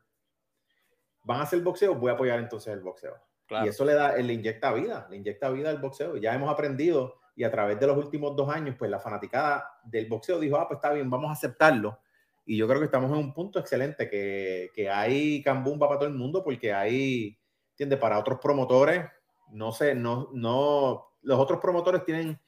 van 1.24 1.40
a 1.40 1.44
hacer 1.44 1.60
boxeo, 1.62 1.96
voy 1.96 2.12
a 2.12 2.14
apoyar 2.14 2.40
entonces 2.40 2.72
el 2.72 2.82
boxeo. 2.82 3.16
Y 3.50 3.68
eso 3.68 3.84
le 3.86 3.94
da, 3.94 4.16
le 4.16 4.34
inyecta 4.34 4.74
vida, 4.74 5.08
le 5.10 5.18
inyecta 5.18 5.50
vida 5.50 5.70
al 5.70 5.78
boxeo. 5.78 6.18
Ya 6.18 6.34
hemos 6.34 6.50
aprendido 6.50 7.20
y 7.36 7.44
a 7.44 7.52
través 7.52 7.80
de 7.80 7.86
los 7.86 7.98
últimos 7.98 8.36
dos 8.36 8.50
años, 8.50 8.76
pues 8.80 8.90
la 8.90 9.00
fanaticada 9.00 9.80
del 9.84 10.08
boxeo 10.08 10.40
dijo, 10.40 10.58
ah, 10.58 10.68
pues 10.68 10.78
está 10.78 10.92
bien, 10.92 11.10
vamos 11.10 11.30
a 11.30 11.34
aceptarlo. 11.34 12.00
Y 12.46 12.58
yo 12.58 12.68
creo 12.68 12.80
que 12.80 12.86
estamos 12.86 13.12
en 13.12 13.18
un 13.18 13.34
punto 13.34 13.60
excelente, 13.60 14.10
que, 14.10 14.72
que 14.74 14.90
hay 14.90 15.42
cambumba 15.44 15.88
para 15.88 16.00
todo 16.00 16.10
el 16.10 16.16
mundo, 16.16 16.44
porque 16.44 16.74
hay, 16.74 17.38
entiende, 17.72 17.98
para 17.98 18.18
otros 18.18 18.40
promotores, 18.40 19.06
no 19.52 19.72
sé, 19.72 19.94
no, 19.94 20.30
no, 20.34 21.13
los 21.24 21.40
otros 21.40 21.60
promotores 21.60 22.06
tienen, 22.06 22.40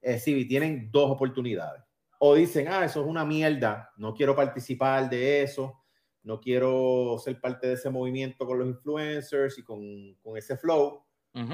eh, 0.00 0.18
sí, 0.18 0.46
tienen 0.46 0.90
dos 0.90 1.10
oportunidades. 1.10 1.82
O 2.18 2.34
dicen, 2.34 2.68
ah, 2.68 2.84
eso 2.84 3.00
es 3.00 3.06
una 3.06 3.24
mierda, 3.24 3.90
no 3.96 4.14
quiero 4.14 4.36
participar 4.36 5.10
de 5.10 5.42
eso, 5.42 5.84
no 6.22 6.40
quiero 6.40 7.16
ser 7.22 7.40
parte 7.40 7.66
de 7.66 7.74
ese 7.74 7.90
movimiento 7.90 8.46
con 8.46 8.58
los 8.58 8.68
influencers 8.68 9.58
y 9.58 9.62
con, 9.62 10.14
con 10.22 10.36
ese 10.36 10.56
flow 10.56 11.04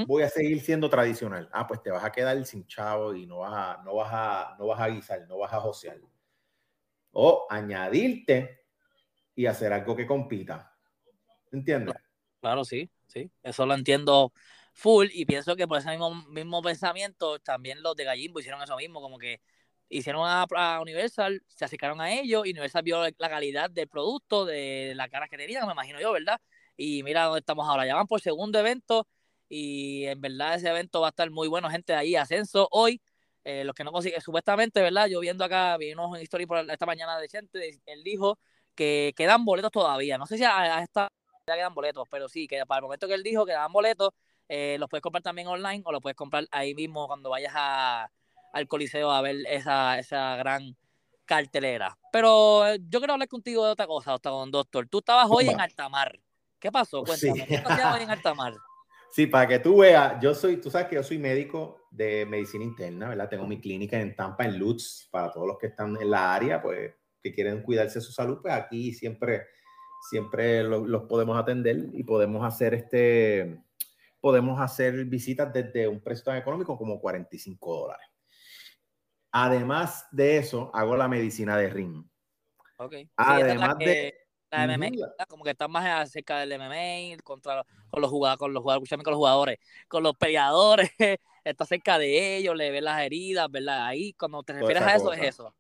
voy 0.07 0.23
a 0.23 0.29
seguir 0.29 0.61
siendo 0.61 0.91
tradicional. 0.91 1.49
Ah, 1.53 1.67
pues 1.67 1.83
te 1.83 1.91
vas 1.91 2.05
a 2.05 2.13
quedar 2.13 2.45
sin 2.45 2.67
chavo 2.67 3.15
y 3.15 3.27
no 3.27 3.39
vas 3.39 3.53
a, 3.53 3.83
no 3.83 3.95
vas 3.95 4.11
a, 4.13 4.57
no 4.59 4.67
vas 4.67 4.81
a 4.81 4.89
guisar, 4.89 5.27
no 5.27 5.39
vas 5.39 5.53
a 5.53 5.61
josear. 5.61 5.99
O 7.13 7.47
añadirte 7.49 8.67
y 9.35 9.47
hacer 9.47 9.73
algo 9.73 9.97
que 9.97 10.07
compita. 10.07 10.77
¿Entiendes? 11.51 11.95
Claro, 12.41 12.65
sí, 12.65 12.91
sí. 13.07 13.31
Eso 13.43 13.67
lo 13.67 13.75
entiendo 13.75 14.33
full 14.73 15.09
y 15.13 15.25
pienso 15.27 15.57
que 15.57 15.67
por 15.69 15.79
ese 15.79 15.91
mismo, 15.91 16.15
mismo 16.29 16.63
pensamiento 16.63 17.39
también 17.41 17.83
los 17.83 17.97
de 17.97 18.05
Gallimbo 18.05 18.41
hicieron 18.41 18.63
eso 18.63 18.77
mismo, 18.77 19.01
como 19.01 19.19
que 19.19 19.41
hicieron 19.91 20.23
a, 20.27 20.81
Universal, 20.81 21.43
se 21.49 21.65
acercaron 21.65 22.01
a 22.01 22.13
ellos 22.13 22.47
y 22.47 22.51
Universal 22.51 22.83
vio 22.83 23.03
la 23.19 23.29
calidad 23.29 23.71
del 23.71 23.89
producto, 23.89 24.45
de 24.47 24.95
la 24.97 25.09
cara 25.09 25.29
que 25.29 25.37
tenían, 25.37 25.67
me 25.67 25.73
imagino 25.73 26.01
yo, 26.01 26.13
¿verdad? 26.13 26.41
Y 26.77 27.03
mira 27.03 27.25
dónde 27.25 27.41
estamos 27.41 27.69
ahora. 27.69 27.87
Ya 27.87 27.97
van 27.97 28.07
por 28.07 28.21
segundo 28.21 28.59
evento 28.59 29.07
y 29.49 30.07
en 30.07 30.21
verdad 30.21 30.55
ese 30.55 30.69
evento 30.69 31.01
va 31.01 31.09
a 31.09 31.11
estar 31.11 31.31
muy 31.31 31.49
bueno, 31.49 31.69
gente 31.71 31.93
de 31.93 31.99
ahí, 31.99 32.17
Ascenso 32.17 32.69
hoy, 32.71 33.03
eh, 33.45 33.65
los 33.65 33.75
que 33.75 33.85
no 33.85 33.93
consiguen, 33.93 34.21
supuestamente, 34.21 34.81
¿verdad? 34.81 35.07
Yo 35.09 35.21
viendo 35.21 35.45
acá, 35.45 35.77
vi 35.77 35.93
unos 35.93 36.21
historias 36.23 36.47
por 36.49 36.71
esta 36.71 36.87
mañana 36.87 37.19
de 37.19 37.29
gente, 37.29 37.81
él 37.87 38.03
dijo 38.05 38.39
que 38.75 39.13
quedan 39.17 39.45
boletos 39.45 39.73
todavía, 39.73 40.19
no 40.19 40.27
sé 40.27 40.39
si 40.39 40.45
a, 40.45 40.83
esta 40.83 41.11
ya 41.47 41.55
quedan 41.57 41.75
boletos, 41.75 42.07
pero 42.11 42.29
sí, 42.29 42.47
que 42.47 42.65
para 42.67 42.79
el 42.79 42.83
momento 42.85 43.09
que 43.09 43.15
él 43.15 43.23
dijo 43.25 43.45
que 43.45 43.53
quedan 43.53 43.73
boletos, 43.73 44.11
eh, 44.53 44.77
los 44.81 44.91
puedes 44.91 45.01
comprar 45.01 45.23
también 45.23 45.47
online 45.47 45.81
o 45.85 45.93
los 45.93 46.03
puedes 46.03 46.17
comprar 46.17 46.45
ahí 46.51 46.75
mismo 46.75 47.07
cuando 47.07 47.31
vayas 47.31 47.53
a, 47.55 48.11
al 48.53 48.67
Coliseo 48.67 49.13
a 49.13 49.23
ver 49.23 49.37
esa, 49.49 49.97
esa 50.01 50.35
gran 50.35 50.77
cartelera. 51.25 51.97
Pero 52.13 52.67
eh, 52.67 52.81
yo 52.89 52.99
quiero 52.99 53.13
hablar 53.13 53.29
contigo 53.29 53.65
de 53.65 53.71
otra 53.71 53.87
cosa, 53.87 54.19
Doctor. 54.51 54.89
Tú 54.89 54.99
estabas 54.99 55.29
hoy 55.31 55.49
en 55.49 55.61
Altamar. 55.61 56.19
¿Qué 56.59 56.73
pasó? 56.73 57.05
Cuéntame. 57.05 57.47
¿Qué 57.47 57.59
pasó 57.59 57.95
hoy 57.95 58.03
en 58.03 58.11
Altamar? 58.11 58.55
Sí, 59.13 59.27
para 59.27 59.49
que 59.49 59.59
tú 59.59 59.79
veas, 59.79 60.21
yo 60.23 60.33
soy, 60.37 60.59
tú 60.59 60.71
sabes 60.71 60.87
que 60.87 60.95
yo 60.95 61.03
soy 61.03 61.19
médico 61.19 61.89
de 61.91 62.25
medicina 62.27 62.63
interna, 62.63 63.09
¿verdad? 63.09 63.29
Tengo 63.29 63.45
mi 63.45 63.61
clínica 63.61 63.99
en 64.01 64.15
Tampa, 64.15 64.45
en 64.45 64.57
Lutz, 64.57 65.09
para 65.11 65.33
todos 65.33 65.49
los 65.49 65.59
que 65.59 65.67
están 65.67 65.97
en 66.01 66.09
la 66.09 66.33
área, 66.33 66.63
pues 66.63 66.95
que 67.21 67.35
quieren 67.35 67.61
cuidarse 67.65 67.99
de 67.99 68.05
su 68.05 68.13
salud, 68.13 68.39
pues 68.41 68.55
aquí 68.55 68.93
siempre, 68.95 69.49
siempre 70.09 70.63
los, 70.63 71.03
podemos 71.09 71.37
atender 71.37 71.89
y 71.93 72.05
podemos 72.05 72.45
hacer 72.45 72.73
este, 72.73 73.61
podemos 74.21 74.61
hacer 74.61 75.05
visitas 75.07 75.53
desde 75.53 75.89
un 75.89 76.01
precio 76.01 76.25
tan 76.25 76.37
económico 76.37 76.77
como 76.77 77.01
45 77.01 77.81
dólares. 77.81 78.07
Además 79.33 80.07
de 80.11 80.39
eso, 80.39 80.71
hago 80.75 80.97
la 80.97 81.09
medicina 81.09 81.57
de 81.57 81.71
ring. 81.71 82.05
Okay. 82.77 83.09
Además 83.17 83.79
de 83.79 84.15
la 84.51 84.67
MMA, 84.67 84.91
como 85.29 85.45
que 85.45 85.51
está 85.51 85.69
más 85.69 85.87
acerca 85.87 86.41
del 86.41 86.59
MMA, 86.59 87.23
contra, 87.23 87.65
con 87.89 88.01
los 88.01 88.11
jugadores, 88.11 88.39
con 88.39 88.53
los 88.53 88.63
jugadores, 88.63 88.89
con 88.89 89.13
los 89.13 89.17
jugadores, 89.17 89.59
con 89.87 90.03
los 90.03 90.17
peleadores, 90.17 90.91
está 91.45 91.65
cerca 91.65 91.99
de 91.99 92.37
ellos, 92.37 92.57
le 92.57 92.71
ve 92.71 92.81
las 92.81 93.01
heridas, 93.03 93.51
¿verdad? 93.51 93.87
Ahí, 93.87 94.13
cuando 94.15 94.43
te 94.43 94.55
refieres 94.55 94.83
a 94.83 94.97
eso, 94.97 95.13
es 95.13 95.23
eso. 95.23 95.55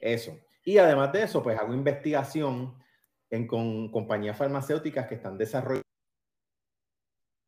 Eso. 0.00 0.38
Y 0.64 0.78
además 0.78 1.12
de 1.12 1.24
eso, 1.24 1.42
pues 1.42 1.58
hago 1.58 1.74
investigación 1.74 2.74
en, 3.28 3.46
con 3.46 3.90
compañías 3.90 4.36
farmacéuticas 4.36 5.06
que 5.06 5.16
están 5.16 5.36
desarrollando 5.36 5.89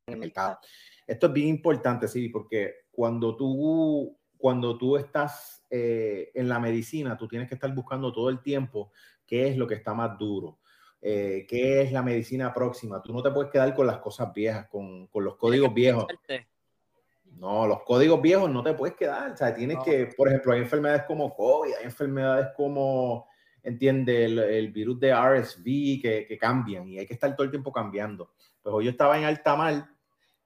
en 0.07 0.15
el 0.15 0.21
mercado. 0.21 0.59
Esto 1.07 1.27
es 1.27 1.33
bien 1.33 1.49
importante, 1.49 2.09
sí, 2.09 2.29
porque 2.29 2.87
cuando 2.91 3.37
tú, 3.37 4.19
cuando 4.37 4.77
tú 4.77 4.97
estás 4.97 5.65
eh, 5.71 6.31
en 6.35 6.49
la 6.49 6.59
medicina, 6.59 7.17
tú 7.17 7.29
tienes 7.29 7.49
que 7.49 7.55
estar 7.55 7.73
buscando 7.75 8.13
todo 8.13 8.29
el 8.29 8.41
tiempo 8.41 8.93
qué 9.27 9.49
es 9.49 9.57
lo 9.57 9.67
que 9.67 9.75
está 9.75 9.95
más 9.95 10.19
duro 10.19 10.59
eh, 11.05 11.47
qué 11.49 11.83
es 11.83 11.91
la 11.91 12.01
medicina 12.01 12.55
próxima. 12.55 13.03
Tú 13.03 13.13
no 13.13 13.23
te 13.25 13.33
puedes 13.33 13.51
quedar 13.51 13.75
con 13.75 13.89
las 13.89 13.99
cosas 13.99 14.33
viejas, 14.33 14.69
con, 14.69 15.09
con 15.09 15.25
los 15.25 15.35
códigos 15.35 15.75
viejos. 15.75 16.07
No, 17.25 17.67
los 17.67 17.83
códigos 17.83 18.23
viejos 18.23 18.49
no 18.49 18.63
te 18.63 18.73
puedes 18.75 18.95
quedar. 18.95 19.33
O 19.33 19.37
sea, 19.37 19.53
tienes 19.53 19.79
que, 19.85 20.07
por 20.17 20.29
ejemplo, 20.29 20.53
hay 20.53 20.61
enfermedades 20.61 21.03
como 21.03 21.35
COVID, 21.35 21.75
hay 21.75 21.85
enfermedades 21.87 22.51
como, 22.57 23.27
entiende, 23.65 24.27
el, 24.27 24.71
virus 24.71 25.01
de 25.01 25.13
RSV 25.13 25.65
que, 26.01 26.27
que, 26.29 26.39
cambian 26.39 26.87
y 26.87 27.01
hay 27.01 27.07
que 27.07 27.15
estar 27.15 27.35
todo 27.35 27.45
el 27.45 27.51
tiempo 27.51 27.73
cambiando. 27.73 28.31
Pues 28.63 28.75
hoy 28.75 28.85
yo 28.85 28.91
estaba 28.91 29.19
en 29.19 29.25
alta 29.25 29.57
mar 29.57 29.89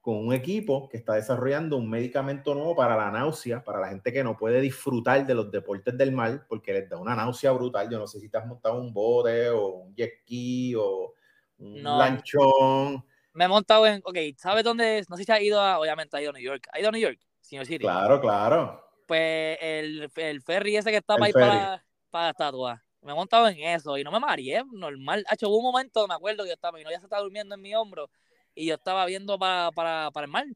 con 0.00 0.16
un 0.25 0.32
equipo 0.32 0.88
que 0.88 0.96
está 0.96 1.14
desarrollando 1.14 1.76
un 1.76 1.90
medicamento 1.90 2.54
nuevo 2.54 2.76
para 2.76 2.96
la 2.96 3.11
náusea, 3.11 3.64
para 3.64 3.80
la 3.80 3.88
gente 3.88 4.12
que 4.12 4.23
no 4.23 4.37
puede 4.37 4.61
disfrutar 4.61 5.26
de 5.26 5.35
los 5.35 5.50
deportes 5.50 5.99
del 5.99 6.12
mar, 6.12 6.46
porque 6.49 6.73
les 6.73 6.88
da 6.88 6.96
una 6.96 7.16
náusea 7.16 7.50
brutal. 7.50 7.90
Yo 7.90 7.99
no 7.99 8.06
sé 8.06 8.20
si 8.20 8.28
te 8.28 8.38
has 8.38 8.46
montado 8.46 8.80
un 8.80 8.92
bote 8.92 9.50
o 9.50 9.66
un 9.68 9.94
jet 9.94 10.20
ski 10.23 10.75
o 10.76 11.12
un 11.58 11.82
lanchón. 11.82 13.04
Me 13.32 13.44
he 13.44 13.49
montado 13.49 13.85
en, 13.87 14.00
ok, 14.04 14.16
¿sabes 14.38 14.62
dónde 14.62 14.99
es? 14.99 15.11
No 15.11 15.16
sé 15.16 15.25
si 15.25 15.32
ha 15.32 15.42
ido 15.42 15.61
a, 15.61 15.78
obviamente 15.78 16.16
ha 16.16 16.23
ido 16.23 16.30
a 16.30 16.35
New 16.35 16.42
York. 16.42 16.68
¿Ha 16.73 16.78
ido 16.78 16.88
a 16.88 16.92
New 16.92 17.00
York, 17.00 17.18
señor 17.40 17.66
City? 17.66 17.80
Claro, 17.80 18.20
claro. 18.20 18.82
Pues 19.06 19.58
el, 19.61 20.08
el 20.14 20.40
ferry 20.40 20.76
ese 20.76 20.90
que 20.90 20.99
estaba 20.99 21.26
ahí 21.26 21.32
para, 21.32 21.85
para 22.11 22.25
la 22.26 22.30
estatua. 22.30 22.86
Me 23.06 23.12
he 23.12 23.14
montado 23.14 23.48
en 23.48 23.58
eso 23.60 23.96
y 23.96 24.04
no 24.04 24.10
me 24.10 24.20
mareé, 24.20 24.62
normal. 24.72 25.25
Ha 25.28 25.46
un 25.46 25.62
momento, 25.62 26.06
me 26.06 26.14
acuerdo 26.14 26.42
que 26.42 26.50
yo 26.50 26.54
estaba, 26.54 26.76
mi 26.76 26.84
novia 26.84 26.98
se 26.98 27.06
estaba 27.06 27.22
durmiendo 27.22 27.54
en 27.54 27.62
mi 27.62 27.75
hombro 27.75 28.10
y 28.54 28.66
yo 28.66 28.75
estaba 28.75 29.06
viendo 29.06 29.38
para, 29.38 29.70
para, 29.72 30.10
para 30.10 30.26
el 30.26 30.30
mar 30.30 30.46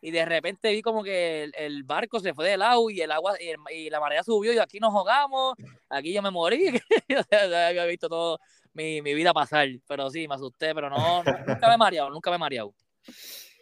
y 0.00 0.10
de 0.10 0.24
repente 0.24 0.70
vi 0.70 0.80
como 0.80 1.02
que 1.02 1.50
el, 1.54 1.82
barco 1.82 2.20
se 2.20 2.32
fue 2.32 2.48
del 2.48 2.62
agua 2.62 2.92
y 2.92 3.00
el 3.00 3.10
agua 3.10 3.34
y, 3.70 3.90
la 3.90 4.00
marea 4.00 4.22
subió 4.22 4.52
y 4.52 4.58
aquí 4.58 4.78
nos 4.78 4.92
jugamos, 4.92 5.54
aquí 5.88 6.12
yo 6.12 6.22
me 6.22 6.30
morí, 6.30 6.80
yo 7.08 7.18
había 7.30 7.84
visto 7.84 8.08
todo 8.08 8.38
mi, 8.74 9.02
mi, 9.02 9.14
vida 9.14 9.32
pasar, 9.32 9.68
pero 9.88 10.08
sí, 10.08 10.28
me 10.28 10.36
asusté, 10.36 10.74
pero 10.74 10.88
no, 10.88 11.24
nunca 11.24 11.68
me 11.68 11.74
he 11.74 11.78
mareado, 11.78 12.10
nunca 12.10 12.30
me 12.30 12.36
he 12.36 12.38
mareado. 12.38 12.74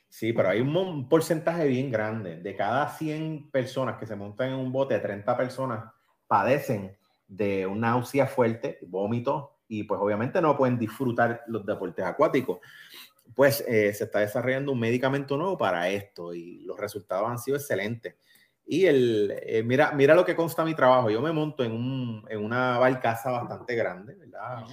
Sí, 0.09 0.33
pero 0.33 0.49
hay 0.49 0.61
un, 0.61 1.09
porcentaje 1.09 1.67
bien 1.67 1.91
grande. 1.91 2.37
De 2.37 2.57
cada 2.57 2.89
100 2.89 3.51
personas 3.51 3.99
que 3.99 4.07
se 4.07 4.17
montan 4.17 4.49
en 4.49 4.55
un 4.55 4.73
bote, 4.73 4.99
30 4.99 5.37
personas 5.37 5.93
padecen 6.27 6.97
de 7.29 7.67
una 7.67 7.91
náusea 7.91 8.27
fuerte, 8.27 8.79
vómito, 8.83 9.59
y 9.69 9.83
pues 9.83 10.01
obviamente 10.01 10.41
no 10.41 10.57
pueden 10.57 10.79
disfrutar 10.79 11.43
los 11.49 11.67
deportes 11.67 12.05
acuáticos 12.05 12.61
pues 13.35 13.65
eh, 13.67 13.93
se 13.93 14.05
está 14.05 14.21
desarrollando 14.21 14.73
un 14.73 14.81
medicamento 14.81 15.37
nuevo 15.37 15.59
para 15.59 15.89
esto 15.89 16.35
y 16.35 16.61
los 16.61 16.79
resultados 16.79 17.29
han 17.29 17.39
sido 17.39 17.57
excelentes. 17.57 18.17
Y 18.67 18.87
el, 18.87 19.35
eh, 19.43 19.63
mira, 19.63 19.93
mira 19.93 20.15
lo 20.15 20.25
que 20.25 20.35
consta 20.35 20.65
mi 20.65 20.75
trabajo. 20.75 21.11
Yo 21.11 21.21
me 21.21 21.33
monto 21.33 21.63
en, 21.63 21.73
un, 21.73 22.25
en 22.29 22.45
una 22.45 22.79
barcaza 22.79 23.31
bastante 23.31 23.77
grande, 23.77 24.15
¿verdad? 24.15 24.65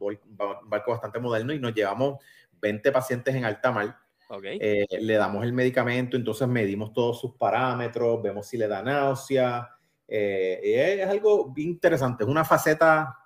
Un 0.00 0.18
barco 0.64 0.90
bastante 0.90 1.18
moderno 1.18 1.52
y 1.52 1.58
nos 1.58 1.74
llevamos 1.74 2.22
20 2.60 2.92
pacientes 2.92 3.34
en 3.34 3.44
alta 3.44 3.72
mar. 3.72 3.96
Okay. 4.28 4.58
Eh, 4.60 4.86
le 5.00 5.14
damos 5.14 5.42
el 5.44 5.54
medicamento, 5.54 6.16
entonces 6.16 6.46
medimos 6.46 6.92
todos 6.92 7.18
sus 7.18 7.34
parámetros, 7.36 8.22
vemos 8.22 8.46
si 8.46 8.58
le 8.58 8.68
da 8.68 8.82
náusea. 8.82 9.77
Es 10.08 11.08
algo 11.08 11.52
bien 11.52 11.70
interesante, 11.70 12.24
es 12.24 12.30
una 12.30 12.44
faceta 12.44 13.16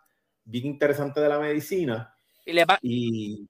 bien 0.44 0.66
interesante 0.66 1.20
de 1.20 1.28
la 1.28 1.38
medicina. 1.38 2.14
Y, 2.44 2.52
le 2.52 2.66
y 2.82 3.48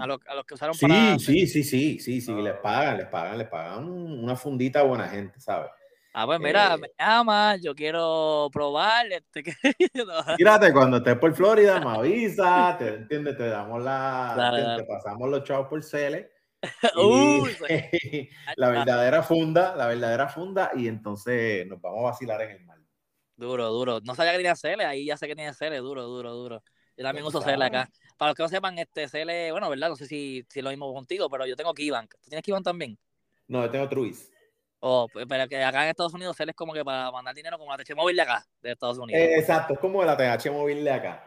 a, 0.00 0.06
los 0.06 0.44
que 0.46 0.54
usaron 0.54 0.74
sí, 0.74 0.86
para... 0.86 1.18
Sí, 1.18 1.46
sí, 1.46 1.64
sí, 1.64 1.98
sí, 1.98 2.20
sí, 2.20 2.32
les 2.34 2.54
pagan, 2.54 2.98
les 2.98 3.06
pagan, 3.06 3.38
les 3.38 3.48
pagan 3.48 3.88
una 3.88 4.36
fundita 4.36 4.80
a 4.80 4.84
buena 4.84 5.08
gente, 5.08 5.40
¿sabes? 5.40 5.70
Ah, 6.16 6.26
pues 6.26 6.38
mira, 6.38 6.74
eh, 6.74 6.78
me 6.78 6.90
llama, 6.96 7.56
yo 7.56 7.74
quiero 7.74 8.48
probar. 8.52 9.06
Este, 9.10 9.42
Fíjate, 10.38 10.72
cuando 10.72 10.98
estés 10.98 11.18
por 11.18 11.34
Florida, 11.34 11.80
me 11.80 11.90
avisa, 11.90 12.76
te 12.78 12.88
entiendes, 12.94 13.36
te 13.36 13.48
damos 13.48 13.82
la, 13.82 14.76
te, 14.78 14.84
pasamos 14.84 15.28
los 15.28 15.42
chavos 15.42 15.66
por 15.66 15.82
Cele. 15.82 16.30
la 18.56 18.68
verdadera 18.68 19.22
funda, 19.22 19.74
la 19.76 19.86
verdadera 19.86 20.28
funda, 20.28 20.70
y 20.74 20.88
entonces 20.88 21.66
nos 21.66 21.80
vamos 21.80 22.00
a 22.00 22.10
vacilar 22.10 22.42
en 22.42 22.50
el 22.50 22.64
mar. 22.64 22.78
Duro, 23.36 23.68
duro. 23.70 24.00
No 24.02 24.14
sabía 24.14 24.32
que 24.32 24.38
tenía 24.38 24.56
Cele, 24.56 24.84
ahí 24.84 25.06
ya 25.06 25.16
sé 25.16 25.26
que 25.26 25.34
tenía 25.34 25.52
Cele, 25.52 25.78
duro, 25.78 26.04
duro, 26.04 26.32
duro. 26.32 26.62
Yo 26.96 27.04
también 27.04 27.26
uso 27.26 27.40
Cele 27.40 27.64
acá. 27.64 27.90
Para 28.16 28.30
los 28.30 28.36
que 28.36 28.42
no 28.44 28.48
sepan, 28.48 28.78
este 28.78 29.08
CL, 29.08 29.50
bueno, 29.50 29.68
¿verdad? 29.68 29.88
No 29.88 29.96
sé 29.96 30.06
si, 30.06 30.44
si 30.48 30.62
lo 30.62 30.70
mismo 30.70 30.92
contigo, 30.94 31.28
pero 31.28 31.46
yo 31.46 31.56
tengo 31.56 31.74
Keybank. 31.74 32.14
¿Tú 32.22 32.28
tienes 32.28 32.44
Keybank 32.44 32.64
también? 32.64 32.96
No, 33.48 33.62
yo 33.62 33.70
tengo 33.70 33.88
Truist. 33.88 34.32
Oh, 34.78 35.08
pues, 35.12 35.26
pero 35.28 35.48
que 35.48 35.62
acá 35.62 35.84
en 35.84 35.90
Estados 35.90 36.14
Unidos 36.14 36.36
CL 36.36 36.50
es 36.50 36.56
como 36.56 36.72
que 36.72 36.84
para 36.84 37.10
mandar 37.10 37.34
dinero 37.34 37.58
como 37.58 37.74
la 37.74 37.82
TH 37.82 37.94
móvil 37.96 38.16
de 38.16 38.22
acá, 38.22 38.46
de 38.60 38.72
Estados 38.72 38.98
Unidos. 38.98 39.20
Eh, 39.20 39.38
exacto, 39.38 39.74
es 39.74 39.80
como 39.80 40.04
la 40.04 40.16
TH 40.16 40.50
móvil 40.50 40.84
de 40.84 40.90
acá. 40.90 41.24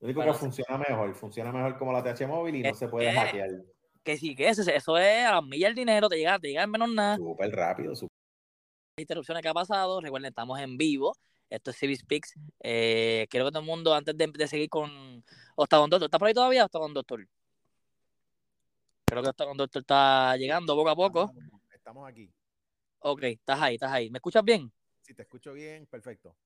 Lo 0.00 0.06
único 0.06 0.22
que 0.22 0.34
funciona 0.34 0.76
mejor, 0.76 1.14
funciona 1.14 1.52
mejor 1.52 1.78
como 1.78 1.92
la 1.92 2.02
TH 2.02 2.26
móvil 2.26 2.56
y 2.56 2.62
no 2.62 2.74
se 2.74 2.88
puede 2.88 3.12
hackear. 3.12 3.50
Que 4.06 4.16
sí, 4.16 4.36
que 4.36 4.48
eso, 4.48 4.62
eso 4.62 4.98
es 4.98 5.26
a 5.26 5.32
las 5.32 5.42
millas 5.42 5.70
el 5.70 5.74
dinero, 5.74 6.08
te 6.08 6.16
llega, 6.16 6.38
te 6.38 6.46
llega 6.46 6.62
en 6.62 6.70
menos 6.70 6.88
nada. 6.90 7.16
Súper 7.16 7.50
rápido, 7.50 7.96
súper 7.96 8.14
interrupciones 8.96 9.42
que 9.42 9.48
ha 9.48 9.52
pasado. 9.52 10.00
Recuerden, 10.00 10.28
estamos 10.28 10.60
en 10.60 10.76
vivo. 10.78 11.16
Esto 11.50 11.72
es 11.72 11.76
Civis 11.76 11.98
Speaks. 11.98 12.34
Eh, 12.62 13.26
quiero 13.28 13.46
que 13.46 13.50
todo 13.50 13.62
el 13.62 13.66
mundo, 13.66 13.92
antes 13.92 14.16
de, 14.16 14.46
seguir 14.46 14.68
con 14.68 15.24
Octagon 15.56 15.90
Doctor, 15.90 16.06
¿está 16.06 16.20
por 16.20 16.28
ahí 16.28 16.34
todavía 16.34 16.66
Octagon 16.66 16.94
Doctor? 16.94 17.26
Creo 19.06 19.22
que 19.24 19.28
Octagon 19.28 19.56
Doctor 19.56 19.80
está 19.80 20.36
llegando 20.36 20.76
poco 20.76 20.90
a 20.90 20.94
poco. 20.94 21.32
Estamos 21.74 22.08
aquí. 22.08 22.32
Ok, 23.00 23.24
estás 23.24 23.60
ahí, 23.60 23.74
estás 23.74 23.90
ahí. 23.90 24.08
¿Me 24.08 24.18
escuchas 24.18 24.44
bien? 24.44 24.72
Sí, 25.00 25.14
te 25.14 25.22
escucho 25.22 25.52
bien, 25.52 25.84
perfecto. 25.86 26.36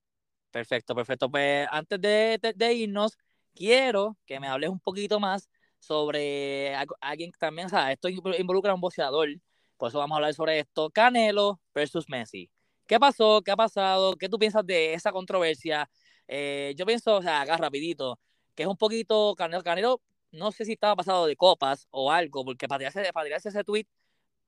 Perfecto, 0.49 0.95
perfecto. 0.95 1.29
Pues 1.29 1.67
antes 1.69 2.01
de, 2.01 2.39
de, 2.55 2.73
irnos, 2.73 3.19
quiero 3.53 4.17
que 4.25 4.39
me 4.39 4.47
hables 4.47 4.71
un 4.71 4.79
poquito 4.79 5.19
más 5.19 5.47
sobre 5.81 6.75
alguien 7.01 7.31
también, 7.39 7.65
o 7.65 7.69
sea, 7.69 7.91
esto 7.91 8.07
involucra 8.07 8.71
a 8.71 8.75
un 8.75 8.81
boxeador, 8.81 9.27
por 9.77 9.89
eso 9.89 9.97
vamos 9.97 10.15
a 10.15 10.17
hablar 10.17 10.33
sobre 10.33 10.59
esto, 10.59 10.89
Canelo 10.91 11.59
versus 11.73 12.07
Messi. 12.07 12.49
¿Qué 12.87 12.99
pasó? 12.99 13.41
¿Qué 13.43 13.51
ha 13.51 13.55
pasado? 13.55 14.15
¿Qué 14.15 14.29
tú 14.29 14.37
piensas 14.37 14.65
de 14.65 14.93
esa 14.93 15.11
controversia? 15.11 15.89
Eh, 16.27 16.73
yo 16.77 16.85
pienso, 16.85 17.15
o 17.17 17.21
sea, 17.21 17.41
acá 17.41 17.57
rapidito, 17.57 18.19
que 18.55 18.63
es 18.63 18.69
un 18.69 18.77
poquito, 18.77 19.33
Canelo, 19.35 19.63
Canelo 19.63 20.01
no 20.31 20.51
sé 20.51 20.65
si 20.65 20.73
estaba 20.73 20.95
pasado 20.95 21.25
de 21.25 21.35
copas 21.35 21.87
o 21.89 22.11
algo, 22.11 22.45
porque 22.45 22.67
para 22.67 22.79
tirarse, 22.79 23.11
para 23.11 23.25
tirarse 23.25 23.49
ese 23.49 23.63
tweet 23.63 23.85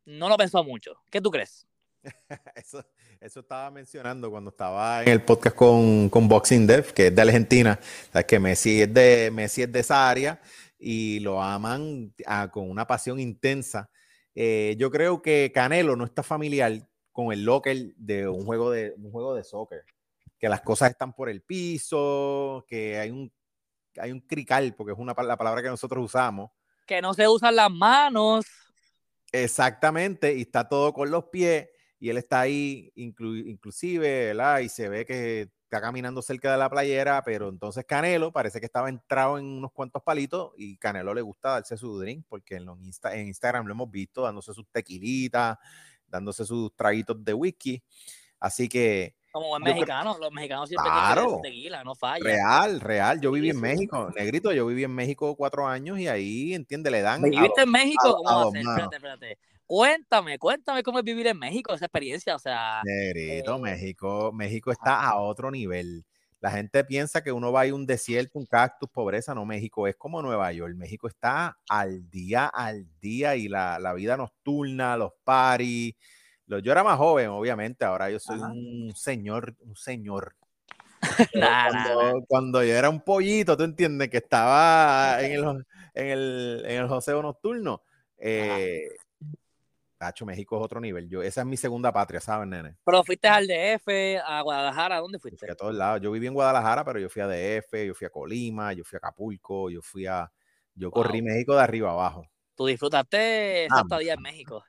no 0.05 0.29
lo 0.29 0.37
pensó 0.37 0.63
mucho. 0.63 0.95
¿Qué 1.09 1.19
tú 1.19 1.31
crees? 1.31 1.65
eso, 2.55 2.85
eso 3.19 3.39
estaba 3.39 3.71
mencionando 3.71 4.29
cuando 4.29 4.49
estaba 4.49 5.01
en 5.01 5.09
el 5.09 5.23
podcast 5.23 5.55
con, 5.55 6.09
con 6.09 6.27
Boxing 6.27 6.67
Dev, 6.67 6.93
que 6.93 7.07
es 7.07 7.15
de 7.15 7.21
Argentina. 7.21 7.79
Sabes 8.11 8.25
que 8.25 8.39
Messi 8.39 8.81
es 8.81 8.93
de, 8.93 9.31
Messi 9.33 9.63
es 9.63 9.71
de 9.71 9.79
esa 9.79 10.09
área 10.09 10.41
y 10.85 11.21
lo 11.21 11.41
aman 11.41 12.13
ah, 12.25 12.49
con 12.51 12.69
una 12.69 12.85
pasión 12.85 13.19
intensa. 13.19 13.89
Eh, 14.35 14.75
yo 14.77 14.91
creo 14.91 15.21
que 15.21 15.51
Canelo 15.53 15.95
no 15.95 16.03
está 16.03 16.23
familiar 16.23 16.73
con 17.13 17.31
el 17.31 17.45
locker 17.45 17.95
de 17.95 18.27
un 18.27 18.45
juego 18.45 18.69
de, 18.69 18.93
un 18.97 19.11
juego 19.11 19.33
de 19.33 19.45
soccer. 19.45 19.85
Que 20.37 20.49
las 20.49 20.61
cosas 20.61 20.91
están 20.91 21.13
por 21.13 21.29
el 21.29 21.41
piso, 21.41 22.65
que 22.67 22.99
hay 22.99 23.11
un, 23.11 23.31
hay 23.97 24.11
un 24.11 24.19
crical, 24.19 24.75
porque 24.75 24.91
es 24.91 24.99
una, 24.99 25.13
la 25.23 25.37
palabra 25.37 25.61
que 25.61 25.69
nosotros 25.69 26.03
usamos. 26.03 26.51
Que 26.85 27.01
no 27.01 27.13
se 27.13 27.29
usan 27.29 27.55
las 27.55 27.71
manos. 27.71 28.45
Exactamente, 29.31 30.35
y 30.35 30.41
está 30.41 30.67
todo 30.67 30.93
con 30.93 31.09
los 31.09 31.25
pies 31.25 31.69
y 31.97 32.09
él 32.09 32.17
está 32.17 32.41
ahí 32.41 32.91
inclusive, 32.95 34.25
¿verdad? 34.25 34.59
Y 34.59 34.67
se 34.67 34.89
ve 34.89 35.05
que 35.05 35.49
está 35.73 35.81
caminando 35.81 36.21
cerca 36.21 36.51
de 36.51 36.57
la 36.59 36.69
playera, 36.69 37.23
pero 37.23 37.49
entonces 37.49 37.83
Canelo 37.85 38.31
parece 38.31 38.59
que 38.59 38.67
estaba 38.67 38.89
entrado 38.89 39.39
en 39.39 39.45
unos 39.45 39.71
cuantos 39.71 40.03
palitos 40.03 40.51
y 40.55 40.77
Canelo 40.77 41.15
le 41.15 41.21
gusta 41.21 41.49
darse 41.49 41.77
su 41.77 41.99
drink 41.99 42.25
porque 42.29 42.57
en, 42.57 42.69
en 42.69 43.27
Instagram 43.27 43.65
lo 43.65 43.73
hemos 43.73 43.89
visto 43.89 44.21
dándose 44.21 44.53
sus 44.53 44.67
tequilitas, 44.71 45.57
dándose 46.07 46.45
sus 46.45 46.75
traguitos 46.75 47.23
de 47.25 47.33
whisky. 47.33 47.83
Así 48.39 48.69
que... 48.69 49.15
Como 49.31 49.47
buen 49.47 49.63
mexicano, 49.63 50.15
los 50.19 50.31
mexicanos 50.31 50.69
siempre 50.69 50.91
claro, 50.91 51.39
tequila, 51.41 51.83
no 51.83 51.95
falla. 51.95 52.23
Real, 52.23 52.79
real. 52.79 53.19
Yo 53.19 53.31
viví 53.31 53.49
en 53.49 53.59
México, 53.59 54.11
negrito, 54.15 54.51
yo 54.51 54.67
viví 54.67 54.83
en 54.83 54.93
México 54.93 55.35
cuatro 55.35 55.67
años 55.67 55.97
y 55.97 56.07
ahí, 56.07 56.53
entiende, 56.53 56.91
le 56.91 57.01
dan... 57.01 57.23
¿Viviste 57.23 57.63
en 57.63 57.71
México? 57.71 58.13
¿Cómo 58.17 58.29
va 58.29 58.43
a 58.43 58.51
ser? 58.51 58.61
Espérate, 58.61 58.95
espérate. 58.95 59.39
Cuéntame, 59.65 60.37
cuéntame 60.37 60.83
cómo 60.83 60.99
es 60.99 61.05
vivir 61.05 61.27
en 61.27 61.39
México, 61.39 61.73
esa 61.73 61.85
experiencia, 61.85 62.35
o 62.35 62.39
sea. 62.39 62.81
Negrito, 62.83 63.55
eh, 63.55 63.59
México, 63.59 64.31
México 64.33 64.71
está 64.71 65.01
a 65.01 65.17
otro 65.19 65.49
nivel. 65.51 66.05
La 66.43 66.51
gente 66.51 66.83
piensa 66.83 67.23
que 67.23 67.31
uno 67.31 67.53
va 67.53 67.61
a 67.61 67.67
ir 67.67 67.71
a 67.71 67.75
un 67.75 67.85
desierto, 67.85 68.37
un 68.37 68.45
cactus, 68.45 68.89
pobreza. 68.89 69.33
No, 69.33 69.45
México 69.45 69.87
es 69.87 69.95
como 69.95 70.21
Nueva 70.21 70.51
York. 70.51 70.75
México 70.75 71.07
está 71.07 71.57
al 71.69 72.09
día, 72.09 72.47
al 72.47 72.85
día 72.99 73.37
y 73.37 73.47
la, 73.47 73.93
vida 73.95 74.17
nocturna, 74.17 74.97
los 74.97 75.13
paris. 75.23 75.95
Yo 76.45 76.71
era 76.71 76.83
más 76.83 76.97
joven, 76.97 77.29
obviamente. 77.29 77.85
Ahora 77.85 78.09
yo 78.11 78.19
soy 78.19 78.39
un 78.39 78.91
señor, 78.93 79.55
un 79.61 79.77
señor. 79.77 80.35
cuando, 82.27 82.61
yo 82.61 82.73
era 82.73 82.89
un 82.89 82.99
pollito, 82.99 83.55
¿tú 83.55 83.63
entiendes? 83.63 84.09
Que 84.09 84.17
estaba 84.17 85.21
en 85.21 85.31
el, 85.31 85.65
en 85.93 86.07
el, 86.07 86.63
en 86.65 86.81
el 86.81 86.87
joseo 86.89 87.21
nocturno. 87.21 87.83
Eh, 88.17 88.89
Cacho, 90.03 90.25
México 90.25 90.57
es 90.57 90.65
otro 90.65 90.81
nivel. 90.81 91.07
Yo, 91.07 91.21
esa 91.23 91.41
es 91.41 91.47
mi 91.47 91.55
segunda 91.55 91.93
patria, 91.93 92.19
¿sabes, 92.19 92.45
nene? 92.45 92.75
Pero 92.83 93.05
fuiste 93.05 93.29
al 93.29 93.47
DF, 93.47 94.19
a 94.25 94.41
Guadalajara, 94.41 94.97
¿dónde 94.97 95.17
fuiste? 95.17 95.49
a 95.49 95.55
todos 95.55 95.73
lados. 95.73 96.01
Yo 96.01 96.11
viví 96.11 96.27
en 96.27 96.33
Guadalajara, 96.33 96.83
pero 96.83 96.99
yo 96.99 97.09
fui 97.09 97.21
a 97.21 97.27
DF, 97.27 97.87
yo 97.87 97.95
fui 97.95 98.05
a 98.05 98.09
Colima, 98.09 98.73
yo 98.73 98.83
fui 98.83 98.97
a 98.97 98.99
Acapulco, 98.99 99.69
yo 99.69 99.81
fui 99.81 100.05
a. 100.05 100.29
Yo 100.75 100.91
corrí 100.91 101.21
México 101.21 101.55
de 101.55 101.61
arriba 101.61 101.91
abajo. 101.91 102.27
¿Tú 102.53 102.65
disfrutaste 102.65 103.65
esa 103.65 103.79
estadía 103.79 104.15
en 104.15 104.21
México? 104.21 104.61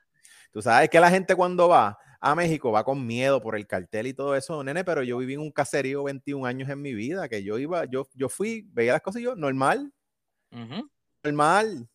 Tú 0.53 0.61
sabes 0.61 0.89
que 0.89 1.01
la 1.01 1.09
gente 1.09 1.35
cuando 1.35 1.67
va 1.67 1.97
a 2.21 2.33
México 2.33 2.71
va 2.71 2.85
con 2.85 3.05
miedo 3.05 3.41
por 3.41 3.57
el 3.57 3.67
cartel 3.67 4.07
y 4.07 4.13
todo 4.13 4.37
eso, 4.37 4.63
nene, 4.63 4.85
pero 4.85 5.03
yo 5.03 5.17
viví 5.17 5.33
en 5.33 5.41
un 5.41 5.51
caserío 5.51 6.05
21 6.05 6.45
años 6.45 6.69
en 6.69 6.81
mi 6.81 6.93
vida, 6.93 7.27
que 7.27 7.43
yo 7.43 7.59
iba, 7.59 7.83
yo, 7.85 8.07
yo 8.13 8.29
fui, 8.29 8.69
veía 8.71 8.93
las 8.93 9.01
cosas 9.01 9.19
y 9.19 9.25
yo, 9.25 9.35
normal. 9.35 9.91
Normal 11.23 11.89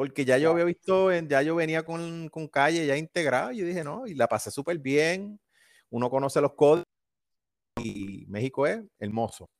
porque 0.00 0.24
ya 0.24 0.38
yo 0.38 0.52
había 0.52 0.64
visto, 0.64 1.12
ya 1.12 1.42
yo 1.42 1.54
venía 1.54 1.82
con, 1.82 2.30
con 2.30 2.48
calle 2.48 2.86
ya 2.86 2.96
integrado, 2.96 3.52
y 3.52 3.58
yo 3.58 3.66
dije, 3.66 3.84
no, 3.84 4.06
y 4.06 4.14
la 4.14 4.28
pasé 4.28 4.50
súper 4.50 4.78
bien, 4.78 5.38
uno 5.90 6.08
conoce 6.08 6.40
los 6.40 6.54
códigos 6.54 6.86
y 7.76 8.24
México 8.26 8.66
es 8.66 8.80
hermoso. 8.98 9.50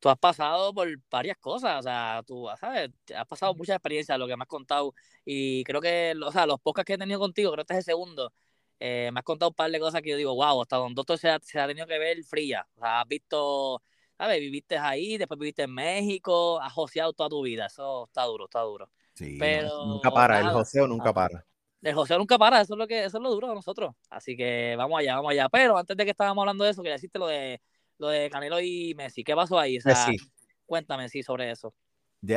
Tú 0.00 0.08
has 0.08 0.18
pasado 0.18 0.74
por 0.74 0.88
varias 1.08 1.38
cosas, 1.38 1.78
o 1.78 1.82
sea, 1.84 2.20
tú, 2.26 2.48
¿sabes? 2.58 2.90
Has 3.14 3.28
pasado 3.28 3.54
muchas 3.54 3.76
experiencias, 3.76 4.18
lo 4.18 4.26
que 4.26 4.36
me 4.36 4.42
has 4.42 4.48
contado, 4.48 4.92
y 5.24 5.62
creo 5.62 5.80
que, 5.80 6.14
o 6.20 6.32
sea, 6.32 6.46
los 6.46 6.58
podcasts 6.58 6.88
que 6.88 6.94
he 6.94 6.98
tenido 6.98 7.20
contigo, 7.20 7.52
creo 7.52 7.64
que 7.64 7.72
este 7.72 7.74
es 7.74 7.78
el 7.86 7.92
segundo, 7.92 8.32
eh, 8.80 9.10
me 9.12 9.20
has 9.20 9.24
contado 9.24 9.50
un 9.50 9.54
par 9.54 9.70
de 9.70 9.78
cosas 9.78 10.02
que 10.02 10.10
yo 10.10 10.16
digo, 10.16 10.34
wow, 10.34 10.62
hasta 10.62 10.78
donde 10.78 10.96
doctor 10.96 11.16
se 11.16 11.28
ha, 11.28 11.38
se 11.40 11.60
ha 11.60 11.68
tenido 11.68 11.86
que 11.86 12.00
ver 12.00 12.24
fría, 12.24 12.66
o 12.74 12.80
sea, 12.80 13.02
has 13.02 13.06
visto, 13.08 13.80
¿sabes? 14.18 14.40
Viviste 14.40 14.78
ahí, 14.78 15.16
después 15.16 15.38
viviste 15.38 15.62
en 15.62 15.74
México, 15.74 16.60
has 16.60 16.72
joseado 16.72 17.12
toda 17.12 17.28
tu 17.28 17.40
vida, 17.42 17.66
eso 17.66 18.06
está 18.06 18.24
duro, 18.24 18.46
está 18.46 18.62
duro. 18.62 18.90
Sí, 19.16 19.38
pero, 19.40 19.86
nunca 19.86 20.10
para, 20.10 20.40
el 20.40 20.50
joseo 20.50 20.86
nunca 20.86 21.12
para. 21.12 21.44
El 21.80 21.94
joseo 21.94 22.18
nunca 22.18 22.36
para, 22.36 22.60
eso 22.60 22.74
es 22.74 22.78
lo 22.78 22.86
que 22.86 23.04
eso 23.04 23.16
es 23.16 23.22
lo 23.22 23.30
duro 23.30 23.48
de 23.48 23.54
nosotros. 23.54 23.94
Así 24.10 24.36
que 24.36 24.74
vamos 24.76 25.00
allá, 25.00 25.16
vamos 25.16 25.30
allá. 25.30 25.48
Pero 25.48 25.78
antes 25.78 25.96
de 25.96 26.04
que 26.04 26.10
estábamos 26.10 26.42
hablando 26.42 26.64
de 26.64 26.70
eso, 26.70 26.82
quería 26.82 26.96
decirte 26.96 27.18
lo 27.18 27.26
de 27.26 27.60
lo 27.98 28.08
de 28.08 28.28
Canelo 28.28 28.60
y 28.60 28.94
Messi. 28.94 29.24
¿Qué 29.24 29.34
pasó 29.34 29.58
ahí? 29.58 29.78
O 29.78 29.80
sea, 29.80 30.06
cuéntame 30.66 31.08
sí 31.08 31.22
sobre 31.22 31.50
eso. 31.50 31.74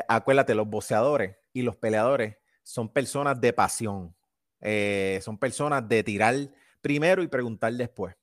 acuérdate, 0.07 0.55
los 0.55 0.67
boxeadores 0.67 1.35
y 1.51 1.63
los 1.63 1.75
peleadores 1.75 2.37
son 2.63 2.87
personas 2.87 3.41
de 3.41 3.51
pasión. 3.51 4.15
Eh, 4.61 5.19
son 5.21 5.37
personas 5.37 5.87
de 5.87 6.03
tirar 6.03 6.35
primero 6.79 7.23
y 7.23 7.27
preguntar 7.27 7.73
después. 7.73 8.15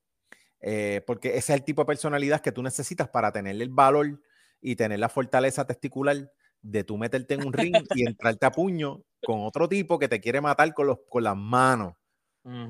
Eh, 0.60 1.02
porque 1.06 1.36
ese 1.36 1.52
es 1.52 1.58
el 1.58 1.64
tipo 1.64 1.82
de 1.82 1.86
personalidad 1.86 2.40
que 2.40 2.52
tú 2.52 2.62
necesitas 2.62 3.08
para 3.08 3.32
tener 3.32 3.60
el 3.60 3.68
valor 3.68 4.20
y 4.60 4.76
tener 4.76 4.98
la 4.98 5.10
fortaleza 5.10 5.66
testicular 5.66 6.30
de 6.70 6.84
tú 6.84 6.98
meterte 6.98 7.34
en 7.34 7.46
un 7.46 7.52
ring 7.52 7.74
y 7.94 8.06
entrarte 8.06 8.46
a 8.46 8.50
puño 8.52 9.02
con 9.22 9.40
otro 9.44 9.68
tipo 9.68 9.98
que 9.98 10.08
te 10.08 10.20
quiere 10.20 10.40
matar 10.40 10.72
con, 10.74 10.86
los, 10.88 10.98
con 11.08 11.24
las 11.24 11.36
manos. 11.36 11.94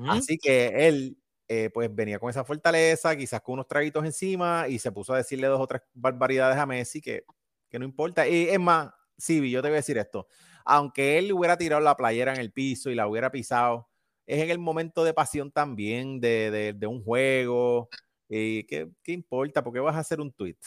Así 0.05 0.37
que 0.37 0.87
él, 0.87 1.17
eh, 1.47 1.69
pues 1.73 1.93
venía 1.93 2.19
con 2.19 2.29
esa 2.29 2.43
fortaleza, 2.43 3.15
quizás 3.15 3.41
con 3.41 3.53
unos 3.53 3.67
traguitos 3.67 4.03
encima 4.05 4.67
y 4.67 4.79
se 4.79 4.91
puso 4.91 5.13
a 5.13 5.17
decirle 5.17 5.47
dos 5.47 5.61
o 5.61 5.67
tres 5.67 5.81
barbaridades 5.93 6.57
a 6.57 6.65
Messi 6.65 7.01
que, 7.01 7.23
que 7.69 7.79
no 7.79 7.85
importa. 7.85 8.27
Y 8.27 8.49
es 8.49 8.59
más, 8.59 8.91
Sibi, 9.17 9.51
yo 9.51 9.61
te 9.61 9.69
voy 9.69 9.75
a 9.75 9.77
decir 9.77 9.97
esto. 9.97 10.27
Aunque 10.65 11.17
él 11.19 11.31
hubiera 11.33 11.57
tirado 11.57 11.81
la 11.81 11.95
playera 11.95 12.33
en 12.33 12.39
el 12.39 12.51
piso 12.51 12.89
y 12.89 12.95
la 12.95 13.07
hubiera 13.07 13.31
pisado, 13.31 13.89
es 14.25 14.41
en 14.43 14.49
el 14.49 14.59
momento 14.59 15.03
de 15.03 15.13
pasión 15.13 15.51
también 15.51 16.19
de, 16.19 16.51
de, 16.51 16.73
de 16.73 16.87
un 16.87 17.03
juego. 17.03 17.89
¿Y 18.29 18.63
qué, 18.65 18.89
qué 19.03 19.13
importa? 19.13 19.63
¿Por 19.63 19.73
qué 19.73 19.79
vas 19.79 19.95
a 19.95 19.99
hacer 19.99 20.19
un 20.21 20.31
tweet? 20.33 20.57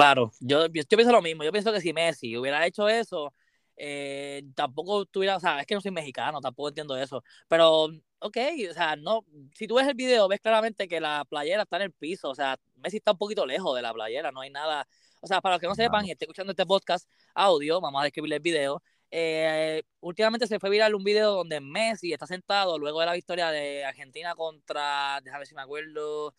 Claro, 0.00 0.32
yo, 0.40 0.66
yo 0.68 0.82
pienso 0.86 1.12
lo 1.12 1.20
mismo. 1.20 1.44
Yo 1.44 1.52
pienso 1.52 1.70
que 1.74 1.80
si 1.82 1.92
Messi 1.92 2.34
hubiera 2.34 2.66
hecho 2.66 2.88
eso, 2.88 3.34
eh, 3.76 4.42
tampoco 4.54 5.04
tuviera, 5.04 5.36
o 5.36 5.40
sea, 5.40 5.60
es 5.60 5.66
que 5.66 5.74
no 5.74 5.82
soy 5.82 5.90
mexicano, 5.90 6.40
tampoco 6.40 6.68
entiendo 6.70 6.96
eso. 6.96 7.22
Pero, 7.48 7.84
ok, 8.18 8.36
o 8.70 8.72
sea, 8.72 8.96
no, 8.96 9.26
si 9.54 9.66
tú 9.66 9.74
ves 9.74 9.86
el 9.86 9.94
video, 9.94 10.26
ves 10.26 10.40
claramente 10.40 10.88
que 10.88 11.00
la 11.00 11.26
playera 11.26 11.64
está 11.64 11.76
en 11.76 11.82
el 11.82 11.92
piso, 11.92 12.30
o 12.30 12.34
sea, 12.34 12.58
Messi 12.76 12.96
está 12.96 13.12
un 13.12 13.18
poquito 13.18 13.44
lejos 13.44 13.76
de 13.76 13.82
la 13.82 13.92
playera, 13.92 14.32
no 14.32 14.40
hay 14.40 14.48
nada. 14.48 14.88
O 15.20 15.26
sea, 15.26 15.42
para 15.42 15.56
los 15.56 15.60
que 15.60 15.66
no 15.66 15.74
sepan 15.74 16.06
y 16.06 16.12
estén 16.12 16.28
escuchando 16.28 16.52
este 16.52 16.64
podcast 16.64 17.06
audio, 17.34 17.78
vamos 17.82 18.00
a 18.00 18.04
describirle 18.04 18.36
el 18.36 18.42
video. 18.42 18.82
Eh, 19.10 19.82
últimamente 20.00 20.46
se 20.46 20.58
fue 20.58 20.70
viral 20.70 20.94
un 20.94 21.04
video 21.04 21.32
donde 21.34 21.60
Messi 21.60 22.14
está 22.14 22.26
sentado 22.26 22.78
luego 22.78 23.00
de 23.00 23.06
la 23.06 23.12
victoria 23.12 23.50
de 23.50 23.84
Argentina 23.84 24.34
contra, 24.34 25.20
déjame 25.22 25.40
ver 25.40 25.46
si 25.46 25.54
me 25.54 25.60
acuerdo, 25.62 26.32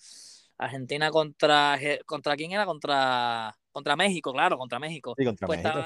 Argentina 0.62 1.10
contra 1.10 1.78
contra 2.06 2.36
quién 2.36 2.52
era 2.52 2.66
contra 2.66 3.58
contra 3.72 3.96
México, 3.96 4.32
claro, 4.32 4.58
contra 4.58 4.80
México. 4.80 5.16
Sí, 5.18 5.26
contra 5.26 5.48
pues 5.48 5.64
México, 5.64 5.80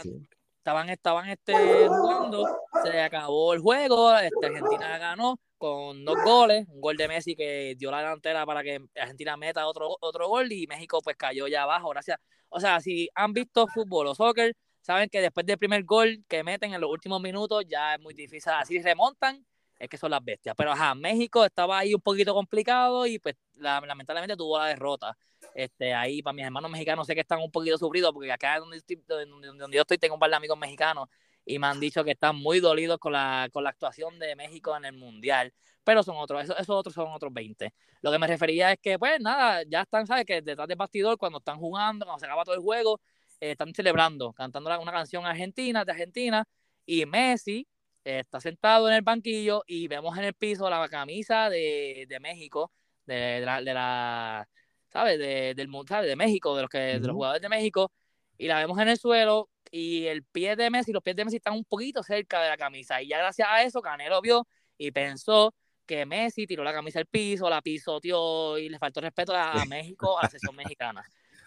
estaban, 0.58 0.90
estaban, 0.90 1.30
este 1.30 1.54
jugando, 1.88 2.46
se 2.84 3.00
acabó 3.00 3.54
el 3.54 3.62
juego, 3.62 4.18
este, 4.18 4.48
Argentina 4.48 4.98
ganó 4.98 5.40
con 5.58 6.04
dos 6.04 6.18
goles, 6.26 6.68
un 6.68 6.82
gol 6.82 6.98
de 6.98 7.08
Messi 7.08 7.36
que 7.36 7.76
dio 7.78 7.90
la 7.90 8.00
delantera 8.00 8.46
para 8.46 8.64
que 8.64 8.82
Argentina 9.00 9.38
meta 9.38 9.66
otro 9.66 9.96
otro 10.02 10.28
gol 10.28 10.52
y 10.52 10.68
México 10.68 11.00
pues 11.02 11.16
cayó 11.16 11.48
ya 11.48 11.64
abajo, 11.64 11.90
gracias. 11.90 12.20
O 12.50 12.60
sea, 12.60 12.82
si 12.82 13.08
han 13.16 13.32
visto 13.32 13.68
fútbol 13.68 14.08
o 14.08 14.16
soccer, 14.16 14.56
saben 14.82 15.08
que 15.10 15.22
después 15.22 15.46
del 15.46 15.58
primer 15.58 15.84
gol 15.86 16.24
que 16.28 16.44
meten 16.44 16.74
en 16.74 16.82
los 16.82 16.92
últimos 16.92 17.22
minutos 17.22 17.64
ya 17.68 17.96
es 17.96 18.02
muy 18.02 18.14
difícil, 18.14 18.52
así 18.52 18.82
remontan 18.82 19.46
es 19.80 19.90
que 19.90 19.98
son 19.98 20.12
las 20.12 20.24
bestias. 20.24 20.56
Pero 20.58 20.72
ajá, 20.72 20.96
México 20.96 21.46
estaba 21.46 21.80
ahí 21.80 21.94
un 21.94 22.02
poquito 22.02 22.34
complicado 22.34 23.06
y 23.06 23.20
pues 23.20 23.36
lamentablemente 23.58 24.36
tuvo 24.36 24.58
la 24.60 24.68
derrota. 24.68 25.18
Este, 25.54 25.94
ahí 25.94 26.22
para 26.22 26.34
mis 26.34 26.46
hermanos 26.46 26.72
mexicanos 26.72 27.06
sé 27.08 27.14
que 27.14 27.22
están 27.22 27.40
un 27.40 27.52
poquito 27.52 27.78
sufridos 27.78 28.12
porque 28.14 28.32
acá 28.32 28.60
donde, 28.60 28.82
donde, 29.08 29.76
yo 29.76 29.82
estoy 29.82 29.98
tengo 29.98 30.16
un 30.16 30.20
par 30.20 30.30
de 30.30 30.36
amigos 30.38 30.58
mexicanos 30.58 31.08
y 31.46 31.60
me 31.60 31.68
han 31.68 31.80
dicho 31.80 32.04
que 32.04 32.12
están 32.12 32.36
muy 32.36 32.60
dolidos 32.60 32.98
con 32.98 33.14
la, 33.14 33.50
con 33.52 33.64
la 33.64 33.70
actuación 33.70 34.18
de 34.18 34.36
México 34.36 34.76
en 34.76 34.86
el 34.86 34.94
Mundial, 34.94 35.54
pero 35.84 36.02
son 36.02 36.16
otros, 36.18 36.44
esos, 36.44 36.70
otros 36.70 36.94
son 36.94 37.12
otros 37.12 37.32
20. 37.32 37.72
Lo 38.02 38.12
que 38.12 38.18
me 38.18 38.28
refería 38.28 38.72
es 38.72 38.80
que, 38.80 38.98
pues 38.98 39.20
nada, 39.22 39.64
ya 39.68 39.82
están, 39.82 40.08
¿sabes? 40.08 40.26
Que 40.26 40.42
detrás 40.42 40.68
del 40.68 40.78
bastidor, 40.78 41.18
cuando 41.18 41.38
están 41.38 41.60
jugando, 41.60 42.06
cuando 42.06 42.20
se 42.20 42.26
acaba 42.26 42.44
todo 42.44 42.56
el 42.56 42.62
juego, 42.62 43.00
eh, 43.40 43.52
están 43.52 43.74
celebrando, 43.74 44.34
cantando 44.34 44.80
una 44.82 44.92
canción 44.92 45.26
argentina, 45.26 45.86
de 45.86 45.92
Argentina, 45.92 46.48
y 46.86 47.06
Messi 47.06 47.68
eh, 48.04 48.20
está 48.20 48.40
sentado 48.40 48.88
en 48.88 48.96
el 48.96 49.02
banquillo 49.02 49.64
y 49.68 49.88
vemos 49.88 50.18
en 50.18 50.26
el 50.26 50.34
piso 50.34 50.70
la 50.70 50.88
camisa 50.90 51.50
de, 51.50 52.06
de 52.08 52.20
México, 52.20 52.72
de, 53.06 53.42
la, 53.42 53.62
de 53.62 53.74
la 53.74 54.48
¿sabes? 54.96 55.20
De, 55.20 55.54
del, 55.56 55.70
¿sabes? 55.88 56.08
de 56.08 56.16
México, 56.16 56.56
de 56.56 56.62
los, 56.62 56.70
que, 56.70 56.78
de 56.78 57.00
los 57.00 57.14
jugadores 57.14 57.42
de 57.42 57.50
México, 57.50 57.92
y 58.38 58.48
la 58.48 58.60
vemos 58.60 58.80
en 58.80 58.88
el 58.88 58.98
suelo 58.98 59.50
y 59.70 60.06
el 60.06 60.24
pie 60.24 60.56
de 60.56 60.70
Messi, 60.70 60.94
los 60.94 61.04
pies 61.04 61.18
de 61.18 61.26
Messi 61.26 61.38
están 61.38 61.54
un 61.54 61.66
poquito 61.66 62.02
cerca 62.02 62.42
de 62.42 62.48
la 62.48 62.56
camisa. 62.56 63.02
Y 63.02 63.10
ya 63.10 63.18
gracias 63.18 63.48
a 63.52 63.64
eso, 63.64 63.82
Canelo 63.82 64.22
vio 64.22 64.48
y 64.78 64.92
pensó 64.92 65.54
que 65.86 66.06
Messi 66.06 66.48
tiró 66.48 66.64
la 66.64 66.72
camisa 66.72 67.00
al 67.00 67.08
piso, 67.08 67.50
la 67.50 67.62
pisoteó 67.62 68.58
y 68.58 68.70
le 68.70 68.80
faltó 68.80 69.02
respeto 69.02 69.36
a, 69.36 69.66
México, 69.66 70.18
a 70.18 70.24
la 70.24 70.30
sesión 70.30 70.56
mexicana. 70.56 71.04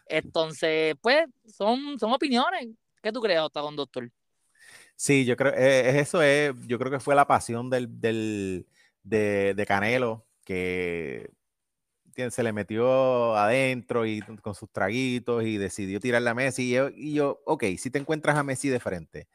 Entonces, 0.07 0.95
pues, 1.01 1.27
son, 1.47 1.99
son 1.99 2.13
opiniones. 2.13 2.69
¿Qué 3.03 3.13
tú 3.13 3.21
crees, 3.21 3.41
Octagon 3.41 3.75
Doctor? 3.75 4.11
Sí, 4.95 5.25
yo 5.25 5.37
creo, 5.37 5.55
eh, 5.55 5.89
es 5.89 5.95
eso 5.97 6.21
es, 6.21 6.53
yo 6.67 6.79
creo 6.79 6.91
que 6.91 7.01
fue 7.01 7.15
la 7.15 7.27
pasión 7.27 7.71
del, 7.71 7.99
del 7.99 8.67
de, 9.03 9.55
de 9.55 9.67
Canelo, 9.67 10.27
que 10.45 11.31
se 12.31 12.43
le 12.43 12.53
metió 12.53 13.37
adentro 13.37 14.05
y 14.07 14.21
con 14.43 14.55
sus 14.55 14.71
traguitos 14.71 15.45
y 15.45 15.57
decidió 15.57 16.01
tirarle 16.01 16.31
a 16.31 16.35
Messi. 16.35 16.77
Y 16.97 17.15
yo, 17.15 17.41
ok, 17.45 17.65
si 17.79 17.91
te 17.91 17.99
encuentras 17.99 18.37
a 18.37 18.43
Messi 18.43 18.69
de 18.69 18.81
frente, 18.81 19.29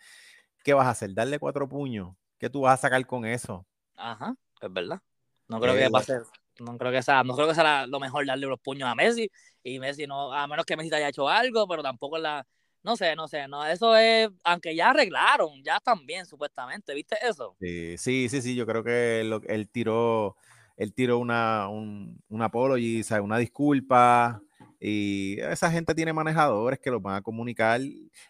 ¿qué 0.63 0.74
vas 0.74 0.88
a 0.88 0.91
hacer? 0.91 1.13
¿Darle 1.13 1.39
cuatro 1.39 1.67
puños? 1.67 2.15
¿Qué 2.38 2.50
tú 2.50 2.62
vas 2.62 2.80
a 2.80 2.82
sacar 2.82 3.06
con 3.06 3.26
eso? 3.26 3.65
Ajá, 3.96 4.36
es 4.62 4.74
verdad. 4.74 5.00
No 5.48 5.60
creo 5.60 5.76
que 5.76 5.89
pase, 5.89 6.19
no 6.60 6.78
creo 6.78 6.91
que 6.91 7.02
sea, 7.02 7.24
no 7.24 7.36
creo 7.36 7.48
que 7.48 7.56
sea 7.56 7.88
lo 7.88 8.00
mejor 8.00 8.26
darle 8.26 8.48
los 8.48 8.60
puños 8.60 8.89
a 8.89 8.96
Messi. 8.96 9.30
Y 9.63 9.80
Messi 9.80 10.06
no, 10.06 10.34
a 10.34 10.46
menos 10.48 10.65
que 10.65 10.76
Messi 10.76 10.89
te 10.89 10.98
haya 10.98 11.10
hecho 11.10 11.30
algo, 11.30 11.67
pero 11.67 11.82
tampoco 11.82 12.17
la, 12.17 12.46
no 12.84 12.98
sé, 12.98 13.15
no 13.15 13.28
sé, 13.28 13.48
no, 13.48 13.65
eso 13.65 13.96
es, 13.96 14.30
aunque 14.43 14.76
ya 14.76 14.89
arreglaron, 14.89 15.63
ya 15.63 15.80
también 15.80 16.26
supuestamente, 16.26 16.93
¿viste 16.93 17.15
eso? 17.22 17.56
Sí, 17.60 17.98
sí, 17.98 18.28
sí, 18.30 18.41
sí 18.41 18.56
yo 18.56 18.65
creo 18.65 18.84
que 18.84 19.24
lo, 19.26 19.41
él 19.48 19.69
tiró 19.69 20.36
él 20.75 20.93
tiró 20.93 21.19
una, 21.19 21.67
un, 21.69 22.21
un 22.29 22.41
apology, 22.41 23.01
una 23.21 23.38
disculpa. 23.38 24.41
Y 24.79 25.39
esa 25.39 25.71
gente 25.71 25.95
tiene 25.95 26.12
manejadores 26.12 26.79
que 26.79 26.91
los 26.91 27.01
van 27.01 27.15
a 27.15 27.21
comunicar. 27.21 27.79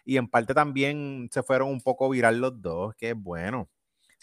Y 0.04 0.16
en 0.16 0.28
parte 0.28 0.54
también 0.54 1.28
se 1.32 1.42
fueron 1.42 1.68
un 1.68 1.80
poco 1.80 2.08
viral 2.08 2.38
los 2.38 2.60
dos, 2.60 2.94
que 2.94 3.10
es 3.10 3.16
bueno. 3.16 3.68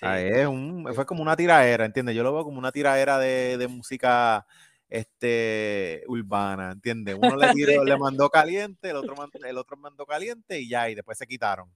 es 0.01 0.47
un, 0.47 0.88
fue 0.93 1.05
como 1.05 1.21
una 1.21 1.36
tiraera, 1.36 1.86
¿entiendes? 1.86 2.15
Yo 2.15 2.23
lo 2.23 2.34
veo 2.34 2.43
como 2.43 2.60
una 2.60 2.71
tiraera 2.71 3.19
de, 3.19 3.57
de 3.57 3.67
música 3.67 4.45
este, 4.91 6.03
urbana, 6.07 6.71
¿entiendes? 6.73 7.15
Uno 7.17 7.36
le, 7.36 7.47
tiró, 7.53 7.84
le 7.84 7.97
mandó 7.97 8.29
caliente, 8.29 8.89
el 8.91 8.97
otro, 8.97 9.15
el 9.34 9.57
otro 9.57 9.77
mandó 9.77 10.05
caliente 10.05 10.60
y 10.60 10.69
ya, 10.69 10.89
y 10.89 10.95
después 10.95 11.17
se 11.17 11.25
quitaron. 11.25 11.71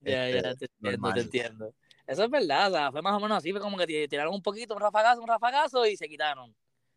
Ya, 0.00 0.28
ya, 0.30 0.38
este, 0.38 0.68
te 0.68 0.88
entiendo, 0.90 1.12
te 1.12 1.20
entiendo. 1.20 1.74
Eso 2.10 2.24
es 2.24 2.30
verdad, 2.30 2.72
o 2.72 2.74
sea, 2.74 2.90
fue 2.90 3.02
más 3.02 3.14
o 3.14 3.20
menos 3.20 3.38
así, 3.38 3.52
fue 3.52 3.60
como 3.60 3.78
que 3.78 4.08
tiraron 4.08 4.34
un 4.34 4.42
poquito, 4.42 4.74
un 4.74 4.80
rafagazo, 4.80 5.20
un 5.20 5.28
rafagazo 5.28 5.86
y 5.86 5.96
se 5.96 6.08
quitaron. 6.08 6.52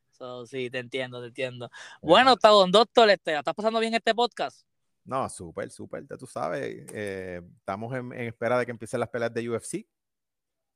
So, 0.09 0.47
sí, 0.47 0.71
te 0.71 0.79
entiendo, 0.79 1.21
te 1.21 1.27
entiendo. 1.27 1.69
Bueno, 2.01 2.35
Don 2.35 2.71
Doctor, 2.71 3.11
este, 3.11 3.37
¿estás 3.37 3.53
pasando 3.53 3.79
bien 3.79 3.93
este 3.93 4.15
podcast? 4.15 4.65
No, 5.05 5.29
súper, 5.29 5.69
súper, 5.69 6.07
tú 6.17 6.25
sabes. 6.25 6.87
Eh, 6.91 7.41
estamos 7.59 7.93
en, 7.95 8.11
espera 8.13 8.57
de 8.57 8.65
que 8.65 8.71
empiecen 8.71 9.01
las 9.01 9.09
peleas 9.09 9.31
de 9.31 9.47
UFC. 9.47 9.85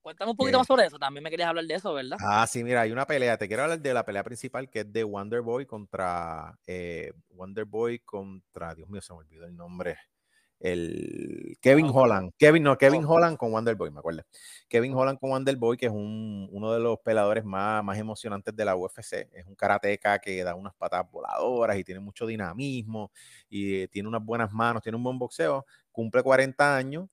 Cuéntame 0.03 0.29
un 0.29 0.37
poquito 0.37 0.59
más 0.59 0.67
sobre 0.67 0.85
eso, 0.85 0.99
también 0.99 1.23
me 1.23 1.31
querías 1.31 1.49
hablar 1.49 1.65
de 1.65 1.73
eso, 1.73 1.91
¿verdad? 1.95 2.17
Ah, 2.21 2.45
sí, 2.45 2.63
mira, 2.63 2.81
hay 2.81 2.91
una 2.91 3.07
pelea, 3.07 3.39
te 3.39 3.47
quiero 3.47 3.63
hablar 3.63 3.81
de 3.81 3.93
la 3.93 4.05
pelea 4.05 4.23
principal 4.23 4.69
que 4.69 4.81
es 4.81 4.93
de 4.93 5.03
Wonder 5.03 5.41
Boy 5.41 5.65
contra 5.65 6.55
eh, 6.67 7.11
Wonder 7.29 7.65
Boy 7.65 7.99
contra, 8.01 8.75
Dios 8.75 8.87
mío, 8.87 9.01
se 9.01 9.13
me 9.13 9.19
olvidó 9.19 9.47
el 9.47 9.55
nombre 9.55 9.97
el 10.59 11.57
Kevin 11.61 11.89
Holland, 11.93 12.31
Kevin, 12.37 12.63
no, 12.63 12.77
Kevin 12.77 13.05
Holland 13.05 13.37
con 13.37 13.51
Wonderboy, 13.51 13.91
me 13.91 13.99
acuerdo. 13.99 14.23
Kevin 14.67 14.93
Holland 14.93 15.19
con 15.19 15.31
Wonderboy, 15.31 15.77
que 15.77 15.85
es 15.85 15.91
un, 15.91 16.49
uno 16.51 16.73
de 16.73 16.79
los 16.79 16.99
peladores 16.99 17.45
más, 17.45 17.83
más 17.83 17.97
emocionantes 17.97 18.55
de 18.55 18.65
la 18.65 18.75
UFC. 18.75 19.29
Es 19.33 19.45
un 19.45 19.55
karateca 19.55 20.19
que 20.19 20.43
da 20.43 20.55
unas 20.55 20.73
patadas 20.75 21.09
voladoras 21.11 21.77
y 21.77 21.83
tiene 21.83 21.99
mucho 21.99 22.25
dinamismo 22.25 23.11
y 23.49 23.87
tiene 23.89 24.07
unas 24.09 24.23
buenas 24.23 24.51
manos, 24.51 24.81
tiene 24.81 24.95
un 24.95 25.03
buen 25.03 25.19
boxeo. 25.19 25.65
Cumple 25.91 26.23
40 26.23 26.75
años 26.75 27.07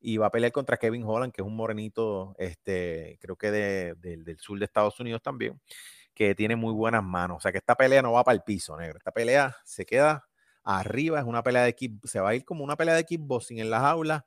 y 0.00 0.16
va 0.16 0.26
a 0.26 0.30
pelear 0.30 0.52
contra 0.52 0.76
Kevin 0.76 1.04
Holland, 1.04 1.32
que 1.32 1.42
es 1.42 1.46
un 1.46 1.54
morenito, 1.54 2.34
este, 2.38 3.18
creo 3.20 3.36
que 3.36 3.50
de, 3.50 3.94
del 3.96 4.38
sur 4.38 4.58
de 4.58 4.64
Estados 4.64 4.98
Unidos 4.98 5.22
también, 5.22 5.60
que 6.14 6.34
tiene 6.34 6.56
muy 6.56 6.72
buenas 6.72 7.04
manos. 7.04 7.38
O 7.38 7.40
sea 7.40 7.52
que 7.52 7.58
esta 7.58 7.74
pelea 7.76 8.02
no 8.02 8.12
va 8.12 8.24
para 8.24 8.36
el 8.36 8.42
piso, 8.42 8.76
negro. 8.76 8.98
Esta 8.98 9.12
pelea 9.12 9.54
se 9.64 9.84
queda 9.84 10.29
arriba, 10.78 11.18
es 11.18 11.24
una 11.24 11.42
pelea 11.42 11.62
de 11.62 11.70
equipo, 11.70 12.06
se 12.06 12.20
va 12.20 12.30
a 12.30 12.34
ir 12.34 12.44
como 12.44 12.64
una 12.64 12.76
pelea 12.76 12.94
de 12.94 13.04
kickboxing 13.04 13.58
en 13.58 13.70
las 13.70 13.82
aulas 13.82 14.22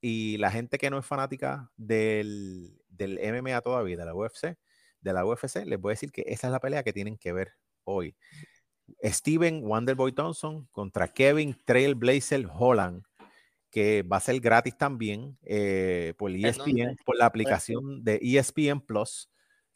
y 0.00 0.36
la 0.38 0.50
gente 0.50 0.78
que 0.78 0.90
no 0.90 0.98
es 0.98 1.06
fanática 1.06 1.70
del, 1.76 2.82
del 2.88 3.18
MMA 3.18 3.60
todavía, 3.60 3.96
de 3.96 4.04
la 4.04 4.14
UFC, 4.14 4.56
de 5.00 5.12
la 5.12 5.24
UFC, 5.24 5.64
les 5.66 5.80
voy 5.80 5.90
a 5.90 5.94
decir 5.94 6.12
que 6.12 6.24
esa 6.26 6.46
es 6.46 6.52
la 6.52 6.60
pelea 6.60 6.82
que 6.82 6.92
tienen 6.92 7.16
que 7.16 7.32
ver 7.32 7.52
hoy. 7.84 8.16
Steven 9.02 9.62
Wonderboy 9.64 10.12
Thompson 10.12 10.66
contra 10.72 11.08
Kevin 11.08 11.56
Trailblazer 11.64 12.46
Holland, 12.52 13.04
que 13.70 14.02
va 14.02 14.18
a 14.18 14.20
ser 14.20 14.40
gratis 14.40 14.76
también 14.76 15.36
eh, 15.42 16.14
por 16.16 16.30
ESPN, 16.30 16.96
por 17.04 17.16
la 17.16 17.26
aplicación 17.26 18.04
de 18.04 18.18
ESPN 18.22 18.80
Plus. 18.80 19.28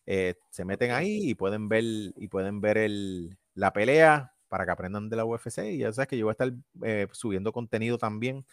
Eh, 0.07 0.35
se 0.51 0.65
meten 0.65 0.93
ahí 0.93 1.31
y 1.31 1.35
pueden 1.35 1.69
ver 1.69 1.85
y 1.85 2.29
pueden 2.29 2.61
ver 2.61 2.79
el, 2.79 3.37
la 3.55 3.73
pelea 3.73 4.33
para 4.51 4.67
que 4.67 4.73
aprendan 4.73 5.09
de 5.09 5.17
la 5.17 5.25
UFC. 5.25 5.59
Y 5.71 5.79
ya 5.79 5.93
sabes 5.93 6.09
que 6.09 6.19
yo 6.19 6.27
voy 6.27 6.33
a 6.33 6.33
estar 6.33 6.53
eh, 6.85 7.07
subiendo 7.13 7.53
contenido 7.53 7.97
también, 7.97 8.45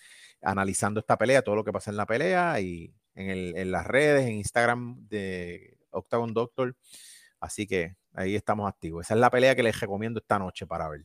analizando 0.41 0.99
esta 1.01 1.17
pelea, 1.17 1.41
todo 1.41 1.55
lo 1.55 1.63
que 1.65 1.73
pasa 1.73 1.91
en 1.91 1.97
la 1.97 2.05
pelea 2.05 2.61
y 2.61 2.93
en, 3.15 3.71
las 3.71 3.85
redes, 3.87 4.27
en 4.27 4.35
Instagram 4.35 5.07
de 5.09 5.77
Octagon 5.89 6.33
Doctor. 6.33 6.75
Así 7.39 7.65
que 7.67 7.95
ahí 8.13 8.35
estamos 8.35 8.69
activos. 8.69 9.05
Esa 9.05 9.15
es 9.15 9.19
la 9.19 9.31
pelea 9.31 9.55
que 9.55 9.63
les 9.63 9.79
recomiendo 9.79 10.19
esta 10.19 10.37
noche 10.37 10.67
para 10.67 10.87
ver. 10.87 11.01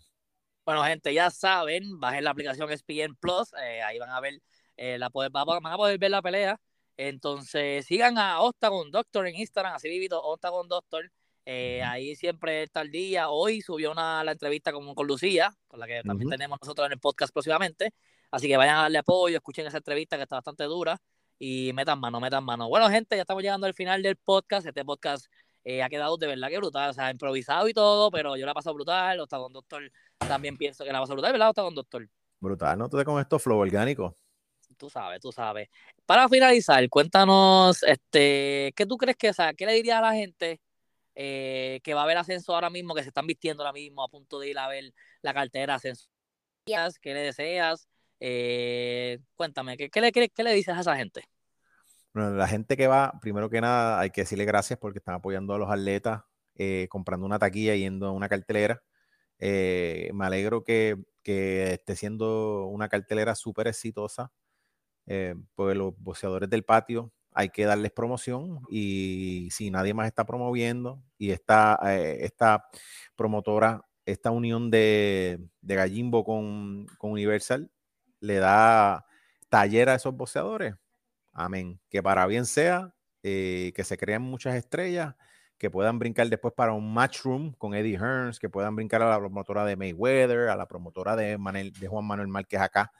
Bueno, 0.65 0.85
gente, 0.85 1.13
ya 1.13 1.31
saben, 1.31 1.99
bajen 1.99 2.25
la 2.25 2.31
aplicación 2.31 2.71
SPN 2.71 3.17
Plus, 3.19 3.53
eh, 3.55 3.83
ahí 3.83 3.99
van 3.99 4.11
a 4.11 4.21
ver, 4.21 4.41
eh, 4.77 4.99
la 4.99 5.09
van 5.09 5.67
a 5.67 5.77
poder 5.77 5.99
ver 5.99 6.11
la 6.11 6.23
pelea. 6.23 6.61
Entonces, 6.99 7.87
sigan 7.87 8.19
a 8.19 8.41
Octagon 8.41 8.91
Doctor 8.91 9.27
en 9.27 9.37
Instagram, 9.37 9.75
así 9.75 9.89
vivito 9.89 10.23
Octagon 10.23 10.69
Doctor. 10.69 11.11
Eh, 11.45 11.83
ahí 11.83 12.15
siempre 12.15 12.63
está 12.63 12.83
el 12.83 12.91
día. 12.91 13.29
Hoy 13.31 13.61
subió 13.61 13.91
una, 13.91 14.23
la 14.23 14.33
entrevista 14.33 14.73
con, 14.73 14.95
con 14.95 15.07
Lucía, 15.07 15.55
con 15.67 15.81
la 15.81 15.87
que 15.87 16.03
también 16.03 16.31
tenemos 16.31 16.59
nosotros 16.61 16.87
en 16.87 16.93
el 16.93 17.01
podcast 17.01 17.33
próximamente. 17.33 17.93
Así 18.31 18.49
que 18.49 18.57
vayan 18.57 18.77
a 18.77 18.83
darle 18.83 18.99
apoyo, 18.99 19.37
escuchen 19.37 19.67
esa 19.67 19.77
entrevista 19.79 20.17
que 20.17 20.23
está 20.23 20.37
bastante 20.37 20.65
dura 20.65 20.99
y 21.39 21.73
metan 21.75 21.99
mano, 21.99 22.21
metan 22.21 22.45
mano. 22.45 22.69
Bueno, 22.69 22.89
gente, 22.89 23.17
ya 23.17 23.23
estamos 23.23 23.43
llegando 23.43 23.67
al 23.67 23.75
final 23.75 24.03
del 24.03 24.17
podcast. 24.17 24.67
Este 24.67 24.85
podcast 24.85 25.27
eh, 25.65 25.83
ha 25.83 25.89
quedado 25.89 26.17
de 26.17 26.29
verdad 26.29 26.49
que 26.49 26.57
brutal, 26.59 26.91
o 26.91 26.93
sea, 26.95 27.11
improvisado 27.11 27.69
y 27.69 27.75
todo, 27.75 28.11
pero 28.11 28.37
yo 28.37 28.47
la 28.47 28.53
he 28.53 28.55
pasado 28.55 28.75
brutal. 28.75 29.21
Está 29.21 29.39
con 29.39 29.53
Doctor 29.53 29.91
también 30.19 30.57
pienso 30.57 30.85
que 30.85 30.93
la 30.93 30.99
ha 30.99 31.01
pasado 31.03 31.17
brutal, 31.17 31.33
¿verdad? 31.33 31.49
Está 31.51 31.63
con 31.63 31.75
Doctor. 31.75 32.09
Brutal, 32.41 32.79
¿no? 32.79 32.89
Tú 32.89 33.03
con 33.05 33.21
esto 33.21 33.39
flow 33.39 33.59
orgánico. 33.59 34.17
Tú 34.77 34.89
sabes, 34.89 35.21
tú 35.21 35.31
sabes. 35.31 35.69
Para 36.07 36.29
finalizar, 36.29 36.89
cuéntanos, 36.89 37.83
este, 37.83 38.73
¿qué 38.75 38.87
tú 38.87 38.97
crees 38.97 39.17
que, 39.17 39.31
o 39.31 39.33
sea, 39.33 39.53
qué 39.53 39.67
le 39.67 39.75
dirías 39.75 39.99
a 39.99 40.03
la 40.03 40.15
gente? 40.15 40.61
Eh, 41.15 41.81
que 41.85 41.93
va 41.93 42.01
a 42.01 42.05
haber 42.05 42.17
ascenso 42.17 42.55
ahora 42.55 42.71
mismo, 42.71 42.95
que 42.95 43.03
se 43.03 43.09
están 43.09 43.27
vistiendo 43.27 43.63
ahora 43.63 43.73
mismo 43.73 44.03
a 44.03 44.09
punto 44.09 44.39
de 44.41 44.49
ir 44.49 44.59
a 44.59 44.69
ver 44.69 44.95
la 45.21 45.35
cartera 45.35 45.75
ascenso. 45.75 46.09
¿Qué 46.65 47.15
le 47.15 47.21
deseas? 47.21 47.89
Eh, 48.21 49.19
cuéntame, 49.35 49.77
¿qué, 49.77 50.01
le, 50.01 50.13
qué, 50.13 50.43
le 50.43 50.55
dices 50.55 50.75
a 50.75 50.81
esa 50.81 50.97
gente? 50.97 51.23
Bueno, 52.15 52.31
la 52.31 52.47
gente 52.47 52.77
que 52.77 52.87
va, 52.87 53.13
primero 53.21 53.51
que 53.51 53.61
nada, 53.61 54.01
hay 54.01 54.11
que 54.11 54.23
decirle 54.23 54.45
gracias 54.45 54.79
porque 54.79 55.01
están 55.01 55.17
apoyando 55.17 55.55
a 55.55 55.59
los 55.59 55.71
atletas, 55.71 56.23
eh, 56.55 56.87
comprando 56.89 57.27
una 57.27 57.39
taquilla, 57.39 57.75
yendo 57.75 58.07
a 58.07 58.13
una 58.13 58.29
cartelera. 58.29 58.83
me 59.39 60.25
alegro 60.25 60.65
que, 60.65 60.97
que, 61.23 61.73
esté 61.75 61.97
siendo 61.97 62.67
una 62.67 62.89
cartelera 62.89 63.35
súper 63.35 63.67
exitosa, 63.67 64.33
porque 65.55 65.75
los 65.75 65.95
boxeadores 65.99 66.49
del 66.49 66.65
patio 66.65 67.13
hay 67.35 67.49
que 67.49 67.65
darles 67.65 67.93
promoción 67.93 68.61
y 68.71 69.49
si 69.51 69.71
nadie 69.71 69.95
más 69.95 70.07
está 70.07 70.25
promoviendo 70.25 71.03
y 71.19 71.31
esta, 71.31 71.79
eh, 71.85 72.19
esta 72.21 72.67
promotora, 73.17 73.83
esta 74.05 74.31
unión 74.31 74.71
de, 74.71 75.41
de 75.61 75.75
Gallimbo 75.75 76.25
con, 76.25 76.87
Universal 77.01 77.71
le 78.21 78.37
da 78.37 79.07
taller 79.49 79.89
a 79.89 79.95
esos 79.95 80.15
boxeadores. 80.15 80.75
Amén. 81.33 81.81
Que 81.89 82.03
para 82.03 82.27
bien 82.27 82.47
sea, 82.47 82.95
eh, 83.23 83.73
que 83.75 83.85
se 83.85 83.97
crean 83.97 84.23
muchas 84.23 84.55
estrellas, 84.55 85.15
que 85.59 85.71
puedan 85.71 85.99
brincar 85.99 86.29
después 86.29 86.53
para 86.55 86.73
un 86.73 86.93
matchroom 86.93 87.53
con 87.55 87.75
Eddie 87.75 87.97
Hearns, 87.97 88.39
que 88.39 88.49
puedan 88.49 88.77
brincar 88.77 89.03
a 89.03 89.11
la 89.11 89.19
promotora 89.19 89.65
de 89.65 89.77
Mayweather, 89.77 90.49
a 90.49 90.57
la 90.57 90.67
promotora 90.67 91.17
de, 91.17 91.39
de 91.79 91.89
Juan 91.89 92.05
Manuel 92.05 92.29
Márquez 92.29 92.61
acá 92.61 92.93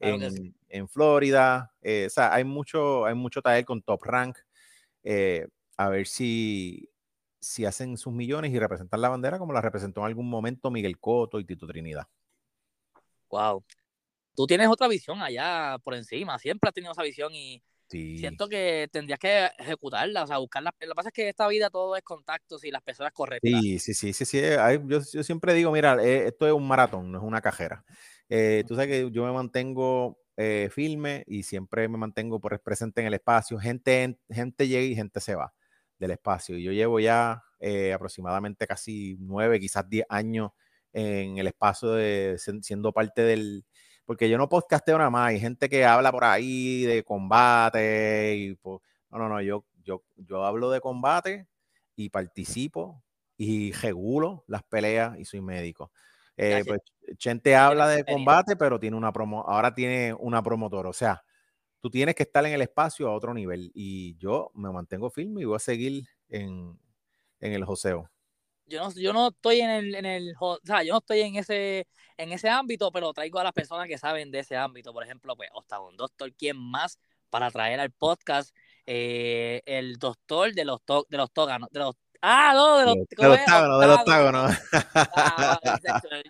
en, 0.00 0.88
Florida. 0.88 1.72
Eh, 1.82 2.04
o 2.06 2.10
sea, 2.10 2.32
hay 2.32 2.44
mucho, 2.44 3.04
hay 3.06 3.14
mucho 3.14 3.42
taller 3.42 3.64
con 3.64 3.82
Top 3.82 4.02
Rank. 4.04 4.38
Eh, 5.02 5.46
a 5.76 5.88
ver 5.88 6.06
si, 6.06 6.90
si 7.40 7.64
hacen 7.64 7.96
sus 7.96 8.12
millones 8.12 8.52
y 8.52 8.58
representan 8.58 9.00
la 9.00 9.08
bandera 9.08 9.38
como 9.38 9.52
la 9.52 9.60
representó 9.60 10.00
en 10.00 10.06
algún 10.06 10.28
momento 10.28 10.70
Miguel 10.70 10.98
Coto 10.98 11.38
y 11.40 11.44
Tito 11.44 11.66
Trinidad. 11.66 12.06
Wow. 13.30 13.64
Tú 14.34 14.46
tienes 14.46 14.68
otra 14.68 14.88
visión 14.88 15.20
allá 15.20 15.78
por 15.82 15.94
encima, 15.94 16.38
siempre 16.38 16.68
has 16.68 16.74
tenido 16.74 16.92
esa 16.92 17.02
visión 17.02 17.34
y 17.34 17.62
siento 17.90 18.48
que 18.48 18.88
tendrías 18.92 19.18
que 19.18 19.50
ejecutarla, 19.58 20.22
o 20.22 20.26
sea, 20.26 20.38
buscarla. 20.38 20.74
Lo 20.80 20.88
que 20.88 20.94
pasa 20.94 21.08
es 21.08 21.14
que 21.14 21.28
esta 21.28 21.48
vida 21.48 21.70
todo 21.70 21.96
es 21.96 22.02
contactos 22.02 22.64
y 22.64 22.70
las 22.70 22.82
personas 22.82 23.12
correctas. 23.12 23.50
Sí, 23.50 23.78
sí, 23.78 23.94
sí, 23.94 24.12
sí, 24.12 24.24
sí. 24.24 24.40
yo, 24.86 25.00
yo, 25.12 25.22
siempre 25.22 25.54
digo, 25.54 25.72
mira, 25.72 25.96
eh, 26.02 26.26
esto 26.28 26.46
es 26.46 26.52
un 26.52 26.68
maratón, 26.68 27.10
no 27.10 27.18
es 27.18 27.24
una 27.24 27.40
cajera. 27.40 27.84
Eh, 28.28 28.64
tú 28.66 28.74
sabes 28.74 28.90
que 28.90 29.10
yo 29.10 29.24
me 29.24 29.32
mantengo 29.32 30.18
eh, 30.36 30.68
firme 30.70 31.24
y 31.26 31.42
siempre 31.42 31.88
me 31.88 31.98
mantengo 31.98 32.40
por 32.40 32.60
presente 32.60 33.00
en 33.00 33.08
el 33.08 33.14
espacio. 33.14 33.58
Gente, 33.58 34.18
gente 34.30 34.68
llega 34.68 34.84
y 34.84 34.94
gente 34.94 35.20
se 35.20 35.34
va 35.34 35.52
del 35.98 36.12
espacio. 36.12 36.56
Y 36.56 36.62
yo 36.64 36.72
llevo 36.72 37.00
ya 37.00 37.42
eh, 37.60 37.92
aproximadamente 37.92 38.66
casi 38.66 39.16
nueve, 39.20 39.60
quizás 39.60 39.88
diez 39.88 40.06
años 40.08 40.50
en 40.92 41.38
el 41.38 41.46
espacio 41.46 41.92
de 41.92 42.38
siendo 42.62 42.92
parte 42.92 43.22
del, 43.22 43.64
porque 44.04 44.28
yo 44.30 44.38
no 44.38 44.48
podcasteo 44.48 44.96
nada 44.96 45.10
más, 45.10 45.28
hay 45.28 45.40
gente 45.40 45.68
que 45.68 45.84
habla 45.84 46.10
por 46.10 46.24
ahí 46.24 46.84
de 46.84 47.04
combate 47.04 48.36
y 48.36 48.54
pues, 48.54 48.80
no, 49.10 49.18
no, 49.18 49.28
no, 49.28 49.42
yo, 49.42 49.66
yo, 49.82 50.02
yo 50.16 50.44
hablo 50.44 50.70
de 50.70 50.80
combate 50.80 51.46
y 51.94 52.08
participo 52.08 53.02
y 53.36 53.72
regulo 53.72 54.44
las 54.46 54.62
peleas 54.62 55.18
y 55.18 55.24
soy 55.24 55.40
médico. 55.40 55.92
Eh, 56.38 56.62
pues, 56.64 56.80
Chente 57.16 57.56
habla 57.56 57.88
de 57.88 58.04
combate, 58.04 58.54
pero 58.54 58.78
tiene 58.78 58.96
una 58.96 59.12
promo, 59.12 59.42
ahora 59.42 59.74
tiene 59.74 60.14
una 60.14 60.40
promotora. 60.40 60.88
O 60.88 60.92
sea, 60.92 61.24
tú 61.80 61.90
tienes 61.90 62.14
que 62.14 62.22
estar 62.22 62.46
en 62.46 62.52
el 62.52 62.62
espacio 62.62 63.08
a 63.08 63.14
otro 63.14 63.34
nivel. 63.34 63.72
Y 63.74 64.16
yo 64.18 64.52
me 64.54 64.70
mantengo 64.70 65.10
firme 65.10 65.42
y 65.42 65.44
voy 65.44 65.56
a 65.56 65.58
seguir 65.58 66.04
en, 66.28 66.78
el 67.40 67.64
joseo. 67.64 68.08
Yo 68.66 68.84
no, 68.84 68.92
yo 68.94 69.12
no 69.12 69.28
estoy 69.28 69.60
en 69.62 69.70
el, 69.70 69.94
en 69.94 70.06
el, 70.06 70.34
o 70.38 70.58
sea, 70.62 70.84
yo 70.84 70.92
no 70.92 70.98
estoy 70.98 71.20
en 71.22 71.36
ese, 71.36 71.88
en 72.16 72.32
ese 72.32 72.48
ámbito, 72.48 72.92
pero 72.92 73.12
traigo 73.12 73.40
a 73.40 73.44
las 73.44 73.52
personas 73.52 73.88
que 73.88 73.98
saben 73.98 74.30
de 74.30 74.40
ese 74.40 74.56
ámbito. 74.56 74.92
Por 74.92 75.02
ejemplo, 75.02 75.34
pues 75.36 75.48
Octagon 75.52 75.96
Doctor, 75.96 76.32
¿quién 76.34 76.56
más 76.56 77.00
para 77.30 77.50
traer 77.50 77.80
al 77.80 77.90
podcast? 77.90 78.54
Eh, 78.86 79.62
el 79.66 79.96
doctor 79.96 80.54
de 80.54 80.64
los, 80.64 80.80
de 81.08 81.16
los 81.16 81.32
tóganos, 81.32 81.68
de 81.70 81.80
los 81.80 81.96
Ah, 82.20 82.52
no, 82.52 82.78
de 82.78 82.84
los, 82.84 82.94
del 83.08 83.30
octágono, 83.30 83.78
del 83.78 83.90
octágono. 83.90 84.48
Ah, 84.94 85.60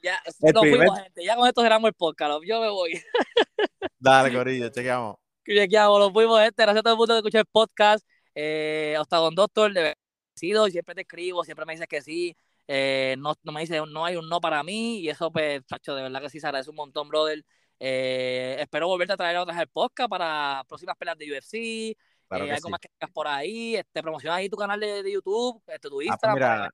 ya, 0.03 0.21
nos 0.55 0.61
fuimos, 0.61 1.01
gente. 1.01 1.25
Ya 1.25 1.35
con 1.35 1.49
esto 1.49 1.63
cerramos 1.63 1.89
el 1.89 1.95
podcast. 1.95 2.43
Yo 2.47 2.61
me 2.61 2.69
voy. 2.69 2.93
Dale, 3.99 4.33
Corillo, 4.33 4.69
chequeamos. 4.69 5.17
Chequeamos, 5.47 5.99
los 5.99 6.13
fuimos, 6.13 6.41
gente. 6.41 6.63
Gracias 6.63 6.81
a 6.81 6.83
todo 6.83 6.93
el 6.93 6.99
mundo 6.99 7.15
que 7.15 7.19
escucha 7.19 7.41
el 7.41 7.47
podcast. 7.47 8.07
Eh, 8.35 8.97
Octagon 8.99 9.35
Doctor, 9.35 9.73
de 9.73 9.95
sido, 10.35 10.69
siempre 10.69 10.95
te 10.95 11.01
escribo, 11.03 11.43
siempre 11.45 11.65
me 11.65 11.73
dices 11.73 11.89
que 11.89 12.03
sí. 12.03 12.37
Eh, 12.67 13.17
no, 13.19 13.35
no, 13.43 13.53
me 13.53 13.63
dice, 13.63 13.81
no 13.89 14.05
hay 14.05 14.17
un 14.17 14.29
no 14.29 14.41
para 14.41 14.63
mí. 14.63 15.01
Y 15.01 15.09
eso, 15.09 15.33
pues, 15.33 15.65
Chacho, 15.67 15.95
de 15.95 16.03
verdad 16.03 16.21
que 16.21 16.29
sí 16.29 16.39
se 16.39 16.47
agradece 16.47 16.69
un 16.71 16.77
montón, 16.77 17.09
brother. 17.09 17.43
Eh, 17.81 18.57
espero 18.61 18.89
volverte 18.89 19.15
a 19.15 19.17
traer 19.17 19.37
a 19.37 19.43
otras 19.43 19.59
el 19.59 19.69
podcast 19.69 20.11
para 20.11 20.65
próximas 20.69 20.97
peleas 20.97 21.17
de 21.17 21.33
UFC, 21.33 21.97
eh, 22.31 22.53
algo 22.53 22.69
más 22.69 22.81
que 22.81 22.89
tengas 22.89 23.13
por 23.13 23.27
ahí, 23.27 23.77
este, 23.77 24.03
promociona 24.03 24.37
ahí 24.37 24.49
tu 24.51 24.57
canal 24.57 24.79
de, 24.79 25.11
YouTube, 25.11 25.63
este, 25.67 25.89
tu 25.89 26.01
ah, 26.01 26.05
pues 26.05 26.07
Instagram. 26.07 26.71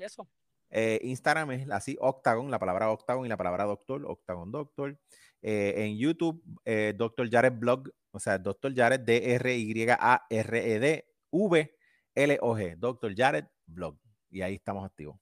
eso. 0.00 0.28
Eh, 0.70 1.00
Instagram 1.02 1.50
es 1.52 1.70
así, 1.70 1.96
Octagon, 1.98 2.50
la 2.50 2.58
palabra 2.58 2.90
Octagon 2.90 3.24
y 3.24 3.28
la 3.28 3.38
palabra 3.38 3.64
Doctor, 3.64 4.04
Octagon 4.04 4.52
Doctor. 4.52 4.98
Eh, 5.40 5.74
en 5.76 5.96
YouTube, 5.96 6.42
Doctor 6.96 7.30
Jared 7.30 7.52
Blog, 7.54 7.88
o 8.10 8.18
sea, 8.18 8.38
Doctor 8.38 8.74
Jared, 8.74 9.00
D-R-Y-A-R-E-D, 9.00 9.54
V-L-O-G, 11.30 12.76
Doctor 12.76 13.14
Jared 13.16 13.46
Blog. 13.66 13.96
Y 14.30 14.42
ahí 14.42 14.56
estamos 14.56 14.84
activos. 14.84 15.16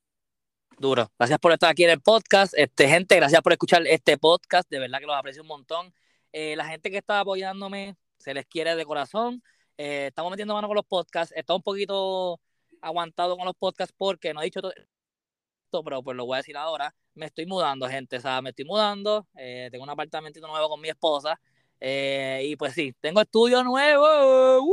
Duro. 0.79 1.09
Gracias 1.19 1.39
por 1.39 1.53
estar 1.53 1.71
aquí 1.71 1.85
en 1.85 1.91
el 1.91 2.01
podcast. 2.01 2.55
Este, 2.57 2.89
gente, 2.89 3.15
gracias 3.17 3.41
por 3.41 3.53
escuchar 3.53 3.87
este 3.87 4.19
podcast. 4.19 4.69
De 4.69 4.79
verdad 4.79 4.99
que 4.99 5.07
los 5.07 5.17
aprecio 5.17 5.43
un 5.43 5.49
montón. 5.49 5.95
la 6.33 6.65
gente 6.67 6.91
que 6.91 6.99
está 6.99 7.21
apoyándome, 7.21 7.97
se 8.19 8.35
les 8.35 8.47
quiere 8.47 8.75
de 8.75 8.85
corazón. 8.85 9.43
Eh, 9.79 10.07
estamos 10.07 10.31
metiendo 10.31 10.55
mano 10.55 10.69
con 10.69 10.77
los 10.77 10.87
podcasts. 10.87 11.35
Está 11.37 11.55
un 11.55 11.63
poquito 11.63 12.41
aguantado 12.81 13.37
con 13.37 13.47
los 13.47 13.55
podcasts 13.57 13.95
porque 13.97 14.33
no 14.33 14.41
he 14.41 14.45
dicho 14.45 14.61
todo 14.61 14.73
esto, 14.73 15.85
pero 15.85 16.03
pues 16.03 16.17
lo 16.17 16.25
voy 16.27 16.37
a 16.37 16.39
decir 16.39 16.57
ahora. 16.57 16.95
Me 17.15 17.27
estoy 17.27 17.47
mudando, 17.47 17.89
gente. 17.89 18.17
O 18.17 18.21
sea, 18.21 18.41
me 18.41 18.51
estoy 18.51 18.65
mudando. 18.65 19.27
Eh, 19.37 19.69
tengo 19.71 19.85
un 19.85 19.91
apartamento 19.91 20.41
nuevo 20.41 20.69
con 20.69 20.81
mi 20.81 20.89
esposa. 20.89 21.39
Eh, 21.81 22.43
y 22.45 22.57
pues 22.57 22.73
sí, 22.73 22.95
tengo 23.01 23.21
estudio 23.21 23.63
nuevo. 23.63 24.65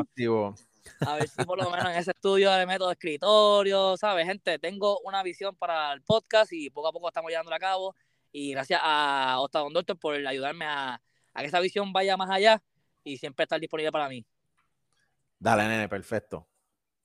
Activo. 0.00 0.54
A 1.00 1.16
ver 1.16 1.28
si 1.28 1.44
por 1.44 1.62
lo 1.62 1.70
menos 1.70 1.86
en 1.86 1.96
ese 1.98 2.10
estudio 2.10 2.56
le 2.56 2.66
meto 2.66 2.86
de 2.86 2.92
escritorio, 2.94 3.96
¿sabes? 3.96 4.26
Gente, 4.26 4.58
tengo 4.58 4.98
una 5.00 5.22
visión 5.22 5.54
para 5.56 5.92
el 5.92 6.02
podcast 6.02 6.52
y 6.52 6.70
poco 6.70 6.88
a 6.88 6.92
poco 6.92 7.08
estamos 7.08 7.30
llevándolo 7.30 7.56
a 7.56 7.60
cabo. 7.60 7.94
Y 8.32 8.52
gracias 8.52 8.80
a 8.82 9.36
Octagon 9.38 9.72
Doctor 9.72 9.98
por 9.98 10.14
ayudarme 10.14 10.64
a, 10.66 11.00
a 11.32 11.40
que 11.40 11.46
esa 11.46 11.60
visión 11.60 11.92
vaya 11.92 12.16
más 12.16 12.30
allá 12.30 12.62
y 13.06 13.16
siempre 13.16 13.44
estar 13.44 13.60
disponible 13.60 13.92
para 13.92 14.08
mí. 14.08 14.26
Dale, 15.38 15.68
nene, 15.68 15.88
perfecto. 15.88 16.46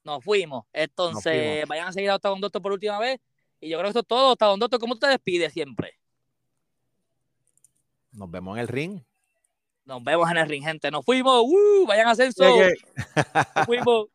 Nos 0.03 0.23
fuimos. 0.23 0.65
Entonces, 0.73 1.65
vayan 1.67 1.87
a 1.87 1.93
seguir 1.93 2.09
a 2.09 2.15
Octagon 2.15 2.41
Doctor 2.41 2.61
por 2.61 2.71
última 2.71 2.97
vez. 2.99 3.19
Y 3.59 3.69
yo 3.69 3.77
creo 3.77 3.87
que 3.87 3.89
esto 3.89 3.99
es 3.99 4.07
todo. 4.07 4.31
Octagon 4.31 4.59
Doctor, 4.59 4.79
¿cómo 4.79 4.97
te 4.97 5.07
despides 5.07 5.53
siempre? 5.53 5.93
Nos 8.11 8.31
vemos 8.31 8.57
en 8.57 8.61
el 8.61 8.67
ring. 8.67 9.01
Nos 9.85 10.03
vemos 10.03 10.29
en 10.31 10.37
el 10.37 10.49
ring, 10.49 10.63
gente. 10.63 10.89
Nos 10.89 11.05
fuimos. 11.05 11.43
¡Uh! 11.45 11.85
Vayan 11.87 12.07
a 12.07 12.11
ascenso. 12.11 12.43
Nos 13.55 13.65
fuimos. 13.67 14.07